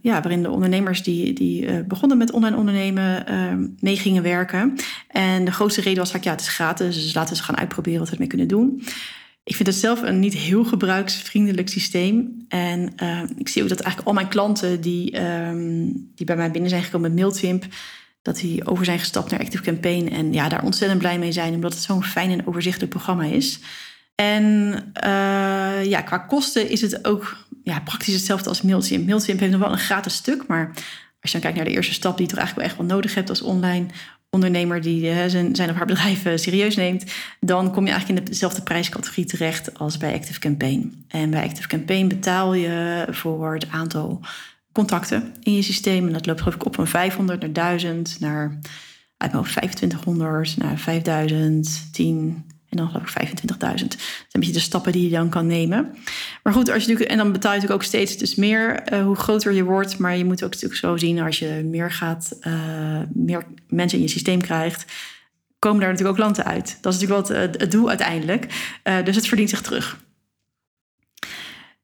ja, 0.00 0.20
waarin 0.20 0.42
de 0.42 0.50
ondernemers 0.50 1.02
die, 1.02 1.32
die 1.32 1.84
begonnen 1.84 2.18
met 2.18 2.30
online 2.30 2.56
ondernemen 2.56 3.24
mee 3.80 3.96
gingen 3.96 4.22
werken. 4.22 4.74
En 5.08 5.44
de 5.44 5.52
grootste 5.52 5.80
reden 5.80 5.98
was 5.98 6.10
vaak, 6.10 6.24
ja, 6.24 6.30
het 6.30 6.40
is 6.40 6.48
gratis, 6.48 7.02
dus 7.02 7.14
laten 7.14 7.30
eens 7.30 7.44
gaan 7.44 7.56
uitproberen 7.56 7.98
wat 7.98 8.08
we 8.08 8.14
ermee 8.14 8.28
kunnen 8.28 8.48
doen. 8.48 8.82
Ik 9.44 9.56
vind 9.56 9.68
het 9.68 9.76
zelf 9.76 10.02
een 10.02 10.18
niet 10.18 10.34
heel 10.34 10.64
gebruiksvriendelijk 10.64 11.68
systeem. 11.68 12.44
En 12.48 12.92
uh, 13.02 13.22
ik 13.36 13.48
zie 13.48 13.62
ook 13.62 13.68
dat 13.68 13.80
eigenlijk 13.80 14.08
al 14.08 14.14
mijn 14.14 14.28
klanten 14.28 14.80
die, 14.80 15.20
um, 15.20 16.10
die 16.14 16.26
bij 16.26 16.36
mij 16.36 16.50
binnen 16.50 16.70
zijn 16.70 16.82
gekomen 16.82 17.14
met 17.14 17.20
MailChimp, 17.20 17.64
dat 18.22 18.36
die 18.36 18.66
over 18.66 18.84
zijn 18.84 18.98
gestapt 18.98 19.30
naar 19.30 19.40
Active 19.40 19.62
Campaign. 19.62 20.08
En 20.08 20.32
ja, 20.32 20.48
daar 20.48 20.64
ontzettend 20.64 21.00
blij 21.00 21.18
mee 21.18 21.32
zijn, 21.32 21.54
omdat 21.54 21.72
het 21.72 21.82
zo'n 21.82 22.04
fijn 22.04 22.30
en 22.30 22.46
overzichtelijk 22.46 22.90
programma 22.90 23.24
is. 23.24 23.58
En 24.14 24.44
uh, 25.04 25.84
ja, 25.84 26.00
qua 26.00 26.18
kosten 26.18 26.68
is 26.68 26.80
het 26.80 27.04
ook 27.04 27.36
ja, 27.64 27.80
praktisch 27.80 28.14
hetzelfde 28.14 28.48
als 28.48 28.62
MailChimp. 28.62 29.06
MailChimp 29.06 29.40
heeft 29.40 29.52
nog 29.52 29.60
wel 29.60 29.72
een 29.72 29.78
gratis 29.78 30.14
stuk, 30.14 30.46
maar 30.46 30.66
als 31.20 31.32
je 31.32 31.38
dan 31.38 31.40
kijkt 31.40 31.56
naar 31.56 31.66
de 31.66 31.74
eerste 31.74 31.92
stap 31.92 32.16
die 32.16 32.26
je 32.26 32.32
toch 32.32 32.38
eigenlijk 32.38 32.68
wel 32.68 32.78
echt 32.78 32.88
wel 32.88 32.96
nodig 32.96 33.14
hebt 33.14 33.28
als 33.28 33.42
online 33.42 33.86
ondernemer 34.34 34.80
die 34.80 35.02
uh, 35.02 35.24
zijn, 35.26 35.56
zijn 35.56 35.70
of 35.70 35.76
haar 35.76 35.86
bedrijf 35.86 36.24
uh, 36.24 36.36
serieus 36.36 36.76
neemt, 36.76 37.04
dan 37.40 37.72
kom 37.72 37.84
je 37.84 37.90
eigenlijk 37.90 38.20
in 38.20 38.32
dezelfde 38.32 38.62
prijscategorie 38.62 39.24
terecht 39.24 39.78
als 39.78 39.96
bij 39.96 40.14
Active 40.14 40.38
Campaign. 40.38 41.04
En 41.08 41.30
bij 41.30 41.44
Active 41.44 41.68
Campaign 41.68 42.08
betaal 42.08 42.54
je 42.54 43.06
voor 43.10 43.54
het 43.54 43.70
aantal 43.70 44.20
contacten 44.72 45.34
in 45.42 45.54
je 45.54 45.62
systeem. 45.62 46.06
En 46.06 46.12
dat 46.12 46.26
loopt 46.26 46.38
geloof 46.38 46.54
ik 46.54 46.64
op 46.64 46.74
van 46.74 46.86
500 46.86 47.40
naar 47.40 47.52
1000, 47.52 48.20
naar 48.20 48.58
uit 49.16 49.32
mijn 49.32 49.44
2500, 49.44 50.56
naar 50.56 50.78
5000, 50.78 51.92
10, 51.92 52.44
en 52.74 52.84
dan 52.84 52.90
geloof 52.90 53.16
ik 53.16 53.28
25.000. 53.28 53.38
Dat 53.58 53.58
zijn 53.58 53.98
een 54.30 54.40
beetje 54.40 54.52
de 54.52 54.60
stappen 54.60 54.92
die 54.92 55.02
je 55.02 55.10
dan 55.10 55.28
kan 55.28 55.46
nemen. 55.46 55.94
Maar 56.42 56.52
goed, 56.52 56.70
als 56.70 56.82
je 56.82 56.88
natuurlijk, 56.88 57.10
en 57.10 57.16
dan 57.16 57.32
betaal 57.32 57.52
je 57.52 57.56
natuurlijk 57.56 57.82
ook 57.82 57.88
steeds 57.88 58.16
dus 58.16 58.34
meer 58.34 58.92
uh, 58.92 59.02
hoe 59.02 59.16
groter 59.16 59.52
je 59.52 59.64
wordt. 59.64 59.98
Maar 59.98 60.16
je 60.16 60.24
moet 60.24 60.44
ook 60.44 60.50
natuurlijk 60.50 60.80
zo 60.80 60.96
zien 60.96 61.20
als 61.20 61.38
je 61.38 61.62
meer 61.64 61.90
gaat, 61.90 62.36
uh, 62.40 63.00
meer 63.12 63.44
mensen 63.68 63.98
in 63.98 64.04
je 64.04 64.10
systeem 64.10 64.40
krijgt, 64.40 64.92
komen 65.58 65.80
daar 65.80 65.90
natuurlijk 65.90 66.18
ook 66.18 66.24
klanten 66.24 66.44
uit. 66.44 66.78
Dat 66.80 66.94
is 66.94 67.00
natuurlijk 67.00 67.28
wat 67.28 67.36
uh, 67.36 67.60
het 67.60 67.70
doel 67.70 67.88
uiteindelijk. 67.88 68.46
dus 69.04 69.16
het 69.16 69.26
verdient 69.26 69.50
zich 69.50 69.62
terug. 69.62 70.02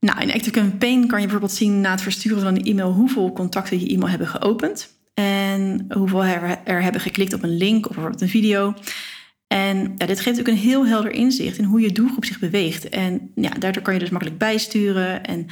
Nou, 0.00 0.20
in 0.20 0.32
Active 0.32 0.50
Campaign 0.50 1.06
kan 1.06 1.18
je 1.18 1.26
bijvoorbeeld 1.26 1.58
zien 1.58 1.80
na 1.80 1.90
het 1.90 2.02
versturen 2.02 2.42
van 2.42 2.54
een 2.56 2.64
e-mail 2.64 2.92
hoeveel 2.92 3.32
contacten 3.32 3.80
je 3.80 3.88
e-mail 3.88 4.08
hebben 4.08 4.28
geopend. 4.28 4.98
En 5.14 5.86
hoeveel 5.88 6.24
er, 6.24 6.58
er 6.64 6.82
hebben 6.82 7.00
geklikt 7.00 7.32
op 7.32 7.42
een 7.42 7.56
link 7.56 7.88
of 7.88 7.92
bijvoorbeeld 7.92 8.22
een 8.22 8.28
video. 8.28 8.74
En 9.52 9.94
ja, 9.96 10.06
dit 10.06 10.20
geeft 10.20 10.40
ook 10.40 10.46
een 10.46 10.56
heel 10.56 10.86
helder 10.86 11.12
inzicht 11.12 11.58
in 11.58 11.64
hoe 11.64 11.80
je 11.80 11.92
doelgroep 11.92 12.24
zich 12.24 12.38
beweegt. 12.38 12.88
En 12.88 13.30
ja, 13.34 13.50
daardoor 13.50 13.82
kan 13.82 13.94
je 13.94 14.00
dus 14.00 14.10
makkelijk 14.10 14.38
bijsturen. 14.38 15.24
En 15.24 15.46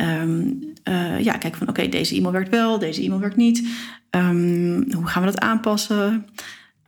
um, 0.00 0.72
uh, 0.88 1.20
ja, 1.20 1.36
kijken 1.36 1.58
van 1.58 1.68
oké, 1.68 1.88
deze 1.88 2.16
e-mail 2.16 2.32
werkt 2.32 2.50
wel, 2.50 2.78
deze 2.78 3.02
e-mail 3.02 3.20
werkt 3.20 3.36
niet. 3.36 3.68
Um, 4.10 4.92
hoe 4.92 5.06
gaan 5.06 5.22
we 5.22 5.30
dat 5.30 5.40
aanpassen? 5.40 6.26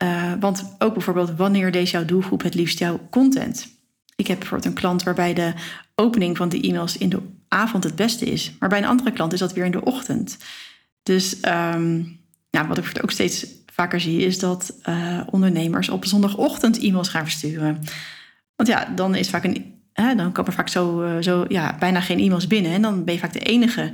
Uh, 0.02 0.32
want 0.40 0.74
ook 0.78 0.92
bijvoorbeeld, 0.92 1.36
wanneer 1.36 1.72
deze 1.72 1.92
jouw 1.92 2.04
doelgroep 2.04 2.42
het 2.42 2.54
liefst 2.54 2.78
jouw 2.78 3.00
content? 3.10 3.68
Ik 4.16 4.26
heb 4.26 4.38
bijvoorbeeld 4.38 4.70
een 4.70 4.80
klant 4.80 5.02
waarbij 5.02 5.34
de 5.34 5.52
opening 5.94 6.36
van 6.36 6.48
de 6.48 6.60
e-mails 6.60 6.98
in 6.98 7.08
de 7.08 7.20
avond 7.48 7.84
het 7.84 7.96
beste 7.96 8.24
is. 8.24 8.52
Maar 8.58 8.68
bij 8.68 8.78
een 8.78 8.84
andere 8.84 9.12
klant 9.12 9.32
is 9.32 9.38
dat 9.38 9.52
weer 9.52 9.64
in 9.64 9.70
de 9.70 9.84
ochtend. 9.84 10.38
Dus 11.02 11.36
ja, 12.50 12.66
wat 12.68 12.78
ik 12.78 13.02
ook 13.02 13.10
steeds 13.10 13.46
vaker 13.74 14.00
zie, 14.00 14.20
is 14.20 14.38
dat 14.38 14.74
uh, 14.88 15.20
ondernemers 15.30 15.88
op 15.88 16.04
zondagochtend 16.04 16.78
e-mails 16.78 17.08
gaan 17.08 17.24
versturen. 17.24 17.78
Want 18.56 18.68
ja, 18.68 18.92
dan 18.94 19.14
is 19.14 19.30
vaak 19.30 19.44
een. 19.44 19.72
Hè, 19.92 20.14
dan 20.14 20.32
komen 20.32 20.50
er 20.50 20.56
vaak 20.56 20.68
zo, 20.68 21.02
uh, 21.02 21.16
zo 21.20 21.44
ja, 21.48 21.76
bijna 21.78 22.00
geen 22.00 22.18
e-mails 22.18 22.46
binnen. 22.46 22.72
En 22.72 22.82
dan 22.82 23.04
ben 23.04 23.14
je 23.14 23.20
vaak 23.20 23.32
de 23.32 23.38
enige 23.38 23.92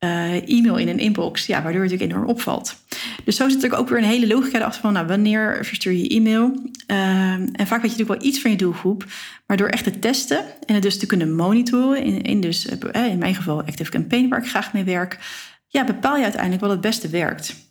uh, 0.00 0.48
e-mail 0.48 0.76
in 0.76 0.88
een 0.88 0.98
inbox, 0.98 1.46
ja, 1.46 1.62
waardoor 1.62 1.82
het 1.82 1.90
natuurlijk 1.90 2.16
enorm 2.16 2.30
opvalt. 2.30 2.76
Dus 3.24 3.36
zo 3.36 3.48
zit 3.48 3.64
er 3.64 3.76
ook 3.76 3.88
weer 3.88 3.98
een 3.98 4.04
hele 4.04 4.26
logica 4.26 4.58
erachter 4.58 4.80
van, 4.80 4.92
nou, 4.92 5.06
wanneer 5.06 5.64
verstuur 5.64 5.92
je 5.92 6.08
e-mail? 6.08 6.70
en 6.86 7.66
vaak 7.66 7.82
weet 7.82 7.90
je 7.90 7.98
natuurlijk 7.98 8.20
wel 8.20 8.28
iets 8.28 8.40
van 8.40 8.50
je 8.50 8.56
doelgroep, 8.56 9.04
maar 9.46 9.56
door 9.56 9.68
echt 9.68 9.84
te 9.84 9.98
testen 9.98 10.44
en 10.66 10.74
het 10.74 10.82
dus 10.82 10.98
te 10.98 11.06
kunnen 11.06 11.34
monitoren, 11.34 12.02
in, 12.02 12.22
in, 12.22 12.40
dus, 12.40 12.66
in 12.92 13.18
mijn 13.18 13.34
geval 13.34 13.62
Active 13.62 13.90
Campaign, 13.90 14.28
waar 14.28 14.42
ik 14.42 14.48
graag 14.48 14.72
mee 14.72 14.84
werk, 14.84 15.18
ja, 15.66 15.84
bepaal 15.84 16.16
je 16.16 16.22
uiteindelijk 16.22 16.62
wat 16.62 16.70
het 16.70 16.80
beste 16.80 17.08
werkt. 17.08 17.67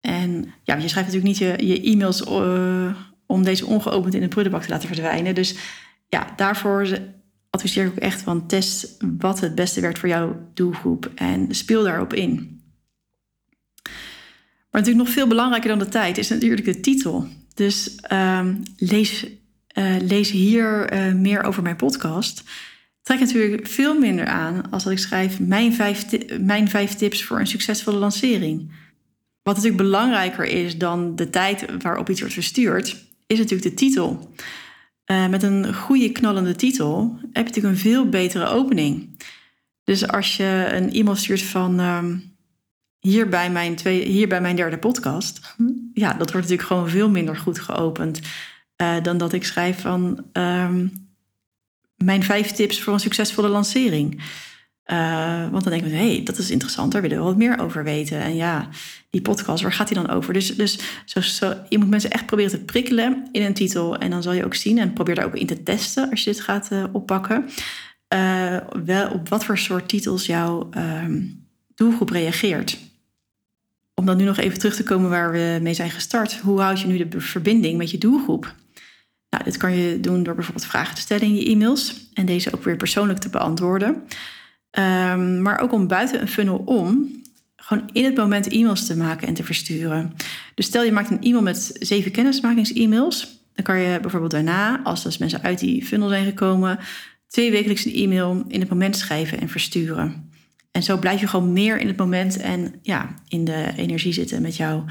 En 0.00 0.54
ja, 0.62 0.74
je 0.74 0.88
schrijft 0.88 1.12
natuurlijk 1.12 1.24
niet 1.24 1.38
je, 1.38 1.66
je 1.66 1.80
e-mails 1.80 2.26
uh, 2.26 2.94
om 3.26 3.42
deze 3.42 3.66
ongeopend 3.66 4.14
in 4.14 4.20
de 4.20 4.28
prullenbak 4.28 4.62
te 4.62 4.68
laten 4.68 4.88
verdwijnen. 4.88 5.34
Dus 5.34 5.54
ja, 6.08 6.32
daarvoor 6.36 6.98
adviseer 7.50 7.84
ik 7.84 7.90
ook 7.90 7.96
echt 7.96 8.22
van 8.22 8.46
test 8.46 8.96
wat 9.18 9.40
het 9.40 9.54
beste 9.54 9.80
werkt 9.80 9.98
voor 9.98 10.08
jouw 10.08 10.50
doelgroep 10.54 11.10
en 11.14 11.54
speel 11.54 11.82
daarop 11.82 12.14
in. 12.14 12.56
Maar 14.70 14.80
natuurlijk 14.80 15.06
nog 15.06 15.14
veel 15.14 15.26
belangrijker 15.26 15.68
dan 15.68 15.78
de 15.78 15.88
tijd 15.88 16.18
is 16.18 16.28
natuurlijk 16.28 16.64
de 16.64 16.80
titel. 16.80 17.28
Dus 17.54 17.98
uh, 18.12 18.46
lees, 18.76 19.26
uh, 19.78 19.96
lees 20.00 20.30
hier 20.30 20.92
uh, 20.92 21.14
meer 21.14 21.42
over 21.42 21.62
mijn 21.62 21.76
podcast. 21.76 22.44
Trek 23.02 23.20
natuurlijk 23.20 23.66
veel 23.66 23.98
minder 23.98 24.26
aan 24.26 24.70
als 24.70 24.84
dat 24.84 24.92
ik 24.92 24.98
schrijf 24.98 25.40
mijn 25.40 25.76
mijn 26.40 26.68
vijf 26.68 26.94
tips 26.94 27.24
voor 27.24 27.40
een 27.40 27.46
succesvolle 27.46 27.98
lancering. 27.98 28.72
Wat 29.48 29.56
natuurlijk 29.56 29.82
belangrijker 29.82 30.44
is 30.44 30.78
dan 30.78 31.16
de 31.16 31.30
tijd 31.30 31.82
waarop 31.82 32.10
iets 32.10 32.20
wordt 32.20 32.34
verstuurd, 32.34 33.06
is 33.26 33.38
natuurlijk 33.38 33.70
de 33.70 33.74
titel. 33.74 34.32
Uh, 35.06 35.28
met 35.28 35.42
een 35.42 35.74
goede 35.74 36.12
knallende 36.12 36.56
titel 36.56 37.18
heb 37.20 37.32
je 37.32 37.42
natuurlijk 37.42 37.74
een 37.74 37.80
veel 37.80 38.08
betere 38.08 38.46
opening. 38.46 39.18
Dus 39.84 40.08
als 40.08 40.36
je 40.36 40.68
een 40.70 40.92
e-mail 40.92 41.16
stuurt 41.16 41.42
van 41.42 41.80
um, 41.80 42.36
hier, 42.98 43.28
bij 43.28 43.50
mijn 43.50 43.76
twee, 43.76 44.04
hier 44.04 44.28
bij 44.28 44.40
mijn 44.40 44.56
derde 44.56 44.78
podcast, 44.78 45.54
ja, 45.94 46.08
dat 46.08 46.32
wordt 46.32 46.48
natuurlijk 46.48 46.68
gewoon 46.68 46.88
veel 46.88 47.10
minder 47.10 47.36
goed 47.36 47.58
geopend 47.58 48.20
uh, 48.82 49.02
dan 49.02 49.18
dat 49.18 49.32
ik 49.32 49.44
schrijf 49.44 49.80
van 49.80 50.24
um, 50.32 50.92
mijn 51.96 52.22
vijf 52.22 52.50
tips 52.50 52.82
voor 52.82 52.92
een 52.92 53.00
succesvolle 53.00 53.48
lancering. 53.48 54.22
Uh, 54.92 55.50
want 55.50 55.64
dan 55.64 55.72
denk 55.72 55.84
ik, 55.84 55.92
hé, 55.92 56.12
hey, 56.14 56.22
dat 56.22 56.38
is 56.38 56.50
interessant, 56.50 56.92
daar 56.92 57.02
willen 57.02 57.18
we 57.18 57.24
wat 57.24 57.36
meer 57.36 57.58
over 57.58 57.84
weten. 57.84 58.20
En 58.20 58.36
ja, 58.36 58.68
die 59.10 59.22
podcast, 59.22 59.62
waar 59.62 59.72
gaat 59.72 59.88
die 59.88 59.96
dan 59.96 60.08
over? 60.08 60.32
Dus, 60.32 60.56
dus 60.56 60.78
zo, 61.04 61.20
zo, 61.20 61.54
je 61.68 61.78
moet 61.78 61.88
mensen 61.88 62.10
echt 62.10 62.26
proberen 62.26 62.50
te 62.50 62.64
prikkelen 62.64 63.28
in 63.32 63.42
een 63.42 63.54
titel. 63.54 63.96
En 63.96 64.10
dan 64.10 64.22
zal 64.22 64.32
je 64.32 64.44
ook 64.44 64.54
zien, 64.54 64.78
en 64.78 64.92
probeer 64.92 65.14
daar 65.14 65.24
ook 65.24 65.36
in 65.36 65.46
te 65.46 65.62
testen 65.62 66.10
als 66.10 66.24
je 66.24 66.30
dit 66.30 66.40
gaat 66.40 66.68
uh, 66.72 66.84
oppakken. 66.92 67.48
Uh, 68.14 68.56
wel 68.84 69.10
op 69.10 69.28
wat 69.28 69.44
voor 69.44 69.58
soort 69.58 69.88
titels 69.88 70.26
jouw 70.26 70.68
ehm, 70.70 71.22
doelgroep 71.74 72.10
reageert. 72.10 72.78
Om 73.94 74.06
dan 74.06 74.16
nu 74.16 74.24
nog 74.24 74.38
even 74.38 74.58
terug 74.58 74.76
te 74.76 74.82
komen 74.82 75.10
waar 75.10 75.32
we 75.32 75.58
mee 75.62 75.74
zijn 75.74 75.90
gestart. 75.90 76.38
Hoe 76.38 76.60
houd 76.60 76.80
je 76.80 76.86
nu 76.86 77.08
de 77.08 77.20
verbinding 77.20 77.78
met 77.78 77.90
je 77.90 77.98
doelgroep? 77.98 78.54
Nou, 79.30 79.44
dit 79.44 79.56
kan 79.56 79.72
je 79.72 80.00
doen 80.00 80.22
door 80.22 80.34
bijvoorbeeld 80.34 80.66
vragen 80.66 80.94
te 80.94 81.00
stellen 81.00 81.22
in 81.22 81.34
je 81.34 81.46
e-mails 81.46 82.10
en 82.14 82.26
deze 82.26 82.54
ook 82.54 82.64
weer 82.64 82.76
persoonlijk 82.76 83.18
te 83.18 83.28
beantwoorden. 83.28 84.02
Um, 84.70 85.42
maar 85.42 85.60
ook 85.60 85.72
om 85.72 85.86
buiten 85.86 86.20
een 86.20 86.28
funnel 86.28 86.56
om 86.58 87.16
gewoon 87.56 87.90
in 87.92 88.04
het 88.04 88.16
moment 88.16 88.48
e-mails 88.48 88.86
te 88.86 88.96
maken 88.96 89.28
en 89.28 89.34
te 89.34 89.44
versturen. 89.44 90.12
Dus 90.54 90.66
stel 90.66 90.82
je 90.82 90.92
maakt 90.92 91.10
een 91.10 91.22
e-mail 91.22 91.42
met 91.42 91.76
zeven 91.78 92.10
kennismakings-e-mails. 92.10 93.42
Dan 93.54 93.64
kan 93.64 93.78
je 93.78 94.00
bijvoorbeeld 94.00 94.30
daarna, 94.30 94.82
als 94.82 95.02
dus 95.02 95.18
mensen 95.18 95.42
uit 95.42 95.58
die 95.58 95.84
funnel 95.84 96.08
zijn 96.08 96.24
gekomen, 96.24 96.78
twee 97.26 97.50
wekelijks 97.50 97.84
een 97.84 97.94
e-mail 97.94 98.44
in 98.48 98.60
het 98.60 98.68
moment 98.68 98.96
schrijven 98.96 99.40
en 99.40 99.48
versturen. 99.48 100.30
En 100.70 100.82
zo 100.82 100.98
blijf 100.98 101.20
je 101.20 101.26
gewoon 101.26 101.52
meer 101.52 101.78
in 101.78 101.86
het 101.86 101.96
moment 101.96 102.36
en 102.36 102.74
ja, 102.82 103.14
in 103.28 103.44
de 103.44 103.72
energie 103.76 104.12
zitten 104.12 104.42
met 104.42 104.56
jouw 104.56 104.84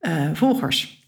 uh, 0.00 0.30
volgers. 0.32 1.02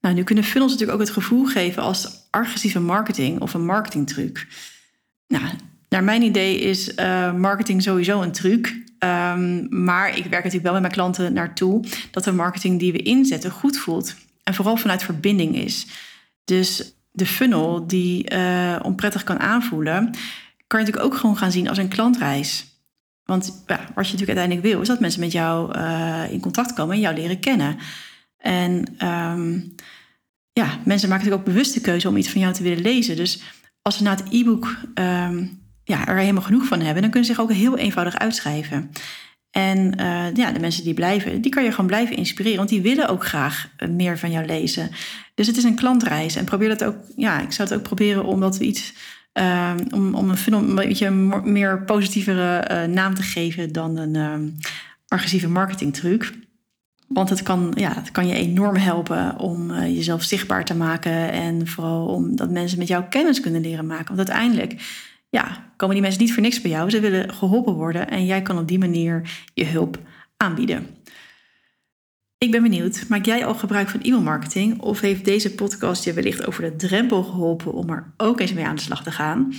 Nou, 0.00 0.14
nu 0.14 0.22
kunnen 0.22 0.44
funnels 0.44 0.72
natuurlijk 0.72 1.00
ook 1.00 1.06
het 1.06 1.16
gevoel 1.16 1.44
geven 1.44 1.82
als 1.82 2.26
agressieve 2.30 2.80
marketing 2.80 3.40
of 3.40 3.54
een 3.54 3.64
marketingtruc. 3.64 4.46
Nou, 5.28 5.44
naar 5.88 6.04
mijn 6.04 6.22
idee 6.22 6.60
is 6.60 6.88
uh, 6.88 7.34
marketing 7.34 7.82
sowieso 7.82 8.22
een 8.22 8.32
truc. 8.32 8.82
Um, 8.98 9.66
maar 9.84 10.08
ik 10.08 10.24
werk 10.24 10.44
natuurlijk 10.44 10.62
wel 10.62 10.72
met 10.72 10.80
mijn 10.80 10.92
klanten 10.92 11.32
naartoe 11.32 11.84
dat 12.10 12.24
de 12.24 12.32
marketing 12.32 12.78
die 12.78 12.92
we 12.92 13.02
inzetten 13.02 13.50
goed 13.50 13.78
voelt. 13.78 14.14
En 14.42 14.54
vooral 14.54 14.76
vanuit 14.76 15.02
verbinding 15.02 15.56
is. 15.56 15.86
Dus 16.44 16.94
de 17.10 17.26
funnel 17.26 17.86
die 17.86 18.32
uh, 18.32 18.76
onprettig 18.82 19.22
kan 19.22 19.40
aanvoelen, 19.40 20.10
kan 20.66 20.80
je 20.80 20.86
natuurlijk 20.86 21.04
ook 21.04 21.20
gewoon 21.20 21.36
gaan 21.36 21.52
zien 21.52 21.68
als 21.68 21.78
een 21.78 21.88
klantreis. 21.88 22.66
Want 23.24 23.62
ja, 23.66 23.76
wat 23.76 24.06
je 24.06 24.12
natuurlijk 24.12 24.38
uiteindelijk 24.38 24.66
wil, 24.66 24.80
is 24.80 24.88
dat 24.88 25.00
mensen 25.00 25.20
met 25.20 25.32
jou 25.32 25.78
uh, 25.78 26.22
in 26.30 26.40
contact 26.40 26.72
komen 26.72 26.94
en 26.94 27.00
jou 27.00 27.14
leren 27.14 27.40
kennen. 27.40 27.76
En 28.38 28.72
um, 29.06 29.74
ja, 30.52 30.78
mensen 30.84 31.08
maken 31.08 31.24
natuurlijk 31.24 31.40
ook 31.40 31.54
bewust 31.54 31.74
de 31.74 31.80
keuze 31.80 32.08
om 32.08 32.16
iets 32.16 32.30
van 32.30 32.40
jou 32.40 32.52
te 32.52 32.62
willen 32.62 32.82
lezen. 32.82 33.16
Dus 33.16 33.42
als 33.82 33.96
ze 33.96 34.02
na 34.02 34.10
het 34.10 34.24
e-book 34.30 34.76
um, 34.94 35.62
ja, 35.84 36.06
er 36.06 36.16
helemaal 36.16 36.42
genoeg 36.42 36.66
van 36.66 36.80
hebben, 36.80 37.02
dan 37.02 37.10
kunnen 37.10 37.28
ze 37.28 37.34
zich 37.34 37.42
ook 37.42 37.52
heel 37.52 37.78
eenvoudig 37.78 38.18
uitschrijven. 38.18 38.90
En 39.54 40.00
uh, 40.00 40.34
ja, 40.34 40.52
de 40.52 40.60
mensen 40.60 40.84
die 40.84 40.94
blijven, 40.94 41.40
die 41.40 41.50
kan 41.50 41.64
je 41.64 41.70
gewoon 41.70 41.86
blijven 41.86 42.16
inspireren, 42.16 42.58
want 42.58 42.68
die 42.68 42.82
willen 42.82 43.08
ook 43.08 43.26
graag 43.26 43.68
eh, 43.76 43.88
meer 43.88 44.18
van 44.18 44.30
jou 44.30 44.46
lezen. 44.46 44.90
Dus 45.34 45.46
het 45.46 45.56
is 45.56 45.64
een 45.64 45.74
klantreis. 45.74 46.36
En 46.36 46.44
probeer 46.44 46.68
dat 46.68 46.84
ook, 46.84 46.96
ja, 47.16 47.40
ik 47.40 47.52
zou 47.52 47.68
het 47.68 47.78
ook 47.78 47.84
proberen 47.84 48.24
om 48.24 48.40
dat 48.40 48.56
iets, 48.56 48.94
uh, 49.34 49.74
om, 49.90 50.14
om 50.14 50.30
een 50.30 50.52
een 50.52 50.74
beetje 50.74 51.06
een 51.06 51.52
meer 51.52 51.84
positievere 51.84 52.70
uh, 52.70 52.94
naam 52.94 53.14
te 53.14 53.22
geven 53.22 53.72
dan 53.72 53.96
een 53.96 54.14
uh, 54.14 54.52
agressieve 55.08 55.48
marketingtruc. 55.48 56.32
Want 57.08 57.28
het 57.28 57.42
kan, 57.42 57.72
ja, 57.76 57.94
het 57.94 58.10
kan 58.10 58.26
je 58.26 58.34
enorm 58.34 58.76
helpen 58.76 59.38
om 59.38 59.74
jezelf 59.80 60.22
zichtbaar 60.22 60.64
te 60.64 60.74
maken 60.74 61.32
en 61.32 61.66
vooral 61.66 62.06
om 62.06 62.36
dat 62.36 62.50
mensen 62.50 62.78
met 62.78 62.88
jou 62.88 63.04
kennis 63.04 63.40
kunnen 63.40 63.60
leren 63.60 63.86
maken. 63.86 64.16
Want 64.16 64.28
uiteindelijk 64.28 64.76
ja, 65.34 65.72
komen 65.76 65.94
die 65.94 66.04
mensen 66.04 66.22
niet 66.22 66.32
voor 66.32 66.42
niks 66.42 66.60
bij 66.60 66.70
jou. 66.70 66.90
Ze 66.90 67.00
willen 67.00 67.32
geholpen 67.32 67.74
worden 67.74 68.10
en 68.10 68.26
jij 68.26 68.42
kan 68.42 68.58
op 68.58 68.68
die 68.68 68.78
manier 68.78 69.44
je 69.54 69.64
hulp 69.64 69.98
aanbieden. 70.36 70.86
Ik 72.38 72.50
ben 72.50 72.62
benieuwd, 72.62 73.04
maak 73.08 73.24
jij 73.24 73.46
al 73.46 73.54
gebruik 73.54 73.88
van 73.88 74.00
e-mailmarketing 74.00 74.80
of 74.80 75.00
heeft 75.00 75.24
deze 75.24 75.54
podcast 75.54 76.04
je 76.04 76.12
wellicht 76.12 76.46
over 76.46 76.62
de 76.62 76.76
drempel 76.76 77.22
geholpen 77.22 77.72
om 77.72 77.90
er 77.90 78.14
ook 78.16 78.40
eens 78.40 78.52
mee 78.52 78.64
aan 78.64 78.74
de 78.74 78.80
slag 78.80 79.02
te 79.02 79.10
gaan? 79.10 79.52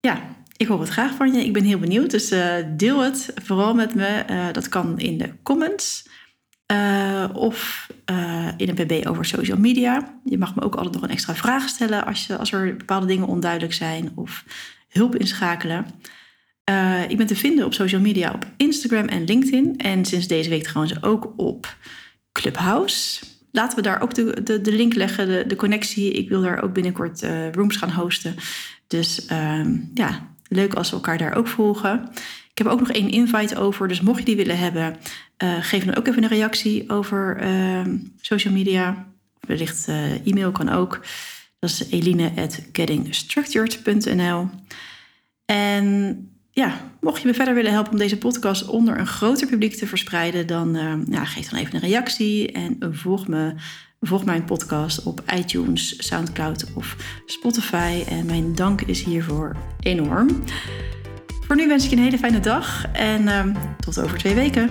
Ja, 0.00 0.22
ik 0.56 0.66
hoor 0.66 0.80
het 0.80 0.88
graag 0.88 1.14
van 1.14 1.32
je. 1.32 1.44
Ik 1.44 1.52
ben 1.52 1.64
heel 1.64 1.78
benieuwd, 1.78 2.10
dus 2.10 2.32
uh, 2.32 2.54
deel 2.76 3.00
het 3.00 3.32
vooral 3.42 3.74
met 3.74 3.94
me. 3.94 4.24
Uh, 4.30 4.46
dat 4.52 4.68
kan 4.68 4.98
in 4.98 5.18
de 5.18 5.32
comments 5.42 6.08
uh, 6.72 7.28
of 7.32 7.86
in 8.56 8.68
een 8.68 8.86
pb 8.86 9.06
over 9.06 9.24
social 9.24 9.58
media. 9.58 10.18
Je 10.24 10.38
mag 10.38 10.54
me 10.54 10.62
ook 10.62 10.74
altijd 10.74 10.94
nog 10.94 11.02
een 11.02 11.10
extra 11.10 11.34
vraag 11.34 11.68
stellen 11.68 12.06
als, 12.06 12.30
als 12.38 12.52
er 12.52 12.76
bepaalde 12.76 13.06
dingen 13.06 13.26
onduidelijk 13.26 13.72
zijn 13.72 14.12
of 14.14 14.44
hulp 14.96 15.16
inschakelen. 15.16 15.86
Uh, 16.70 17.10
ik 17.10 17.16
ben 17.16 17.26
te 17.26 17.36
vinden 17.36 17.64
op 17.64 17.74
social 17.74 18.00
media 18.00 18.32
op 18.32 18.46
Instagram 18.56 19.06
en 19.06 19.24
LinkedIn. 19.24 19.76
En 19.76 20.04
sinds 20.04 20.26
deze 20.26 20.48
week 20.48 20.62
trouwens 20.62 21.02
ook 21.02 21.32
op 21.36 21.76
Clubhouse. 22.32 23.24
Laten 23.52 23.76
we 23.76 23.82
daar 23.82 24.00
ook 24.00 24.14
de, 24.14 24.42
de, 24.42 24.60
de 24.60 24.72
link 24.72 24.94
leggen, 24.94 25.26
de, 25.26 25.44
de 25.46 25.56
connectie. 25.56 26.12
Ik 26.12 26.28
wil 26.28 26.40
daar 26.40 26.62
ook 26.62 26.72
binnenkort 26.72 27.22
uh, 27.22 27.52
rooms 27.52 27.76
gaan 27.76 27.90
hosten. 27.90 28.34
Dus 28.86 29.26
uh, 29.32 29.66
ja, 29.94 30.34
leuk 30.48 30.74
als 30.74 30.90
we 30.90 30.96
elkaar 30.96 31.18
daar 31.18 31.34
ook 31.34 31.48
volgen. 31.48 32.08
Ik 32.50 32.58
heb 32.58 32.66
ook 32.66 32.80
nog 32.80 32.90
één 32.90 33.10
invite 33.10 33.56
over. 33.56 33.88
Dus 33.88 34.00
mocht 34.00 34.18
je 34.18 34.24
die 34.24 34.36
willen 34.36 34.58
hebben, 34.58 34.96
uh, 35.42 35.56
geef 35.60 35.84
dan 35.84 35.96
ook 35.96 36.06
even 36.06 36.22
een 36.22 36.28
reactie 36.28 36.90
over 36.90 37.36
ehm, 37.36 37.96
social 38.20 38.52
media. 38.54 39.06
Wellicht 39.40 39.88
e-mail 40.24 40.52
kan 40.52 40.68
ook. 40.68 41.00
Dat 41.58 41.70
is 41.70 41.90
eline.gettingstructured.nl. 41.90 44.48
En 45.44 46.28
ja, 46.50 46.90
mocht 47.00 47.22
je 47.22 47.28
me 47.28 47.34
verder 47.34 47.54
willen 47.54 47.72
helpen 47.72 47.92
om 47.92 47.98
deze 47.98 48.18
podcast 48.18 48.66
onder 48.66 48.98
een 48.98 49.06
groter 49.06 49.46
publiek 49.46 49.74
te 49.74 49.86
verspreiden, 49.86 50.46
dan 50.46 51.04
ja, 51.10 51.24
geef 51.24 51.48
dan 51.48 51.60
even 51.60 51.74
een 51.74 51.80
reactie 51.80 52.52
en 52.52 52.76
volg 52.80 53.28
me. 53.28 53.54
Volg 54.00 54.24
mijn 54.24 54.44
podcast 54.44 55.02
op 55.02 55.22
iTunes, 55.34 56.06
Soundcloud 56.06 56.66
of 56.74 56.96
Spotify. 57.26 58.02
En 58.08 58.26
mijn 58.26 58.54
dank 58.54 58.80
is 58.80 59.02
hiervoor 59.02 59.56
enorm. 59.80 60.42
Voor 61.46 61.56
nu 61.56 61.68
wens 61.68 61.84
ik 61.84 61.90
je 61.90 61.96
een 61.96 62.02
hele 62.02 62.18
fijne 62.18 62.40
dag 62.40 62.86
en 62.92 63.22
uh, 63.22 63.44
tot 63.80 64.00
over 64.00 64.18
twee 64.18 64.34
weken. 64.34 64.70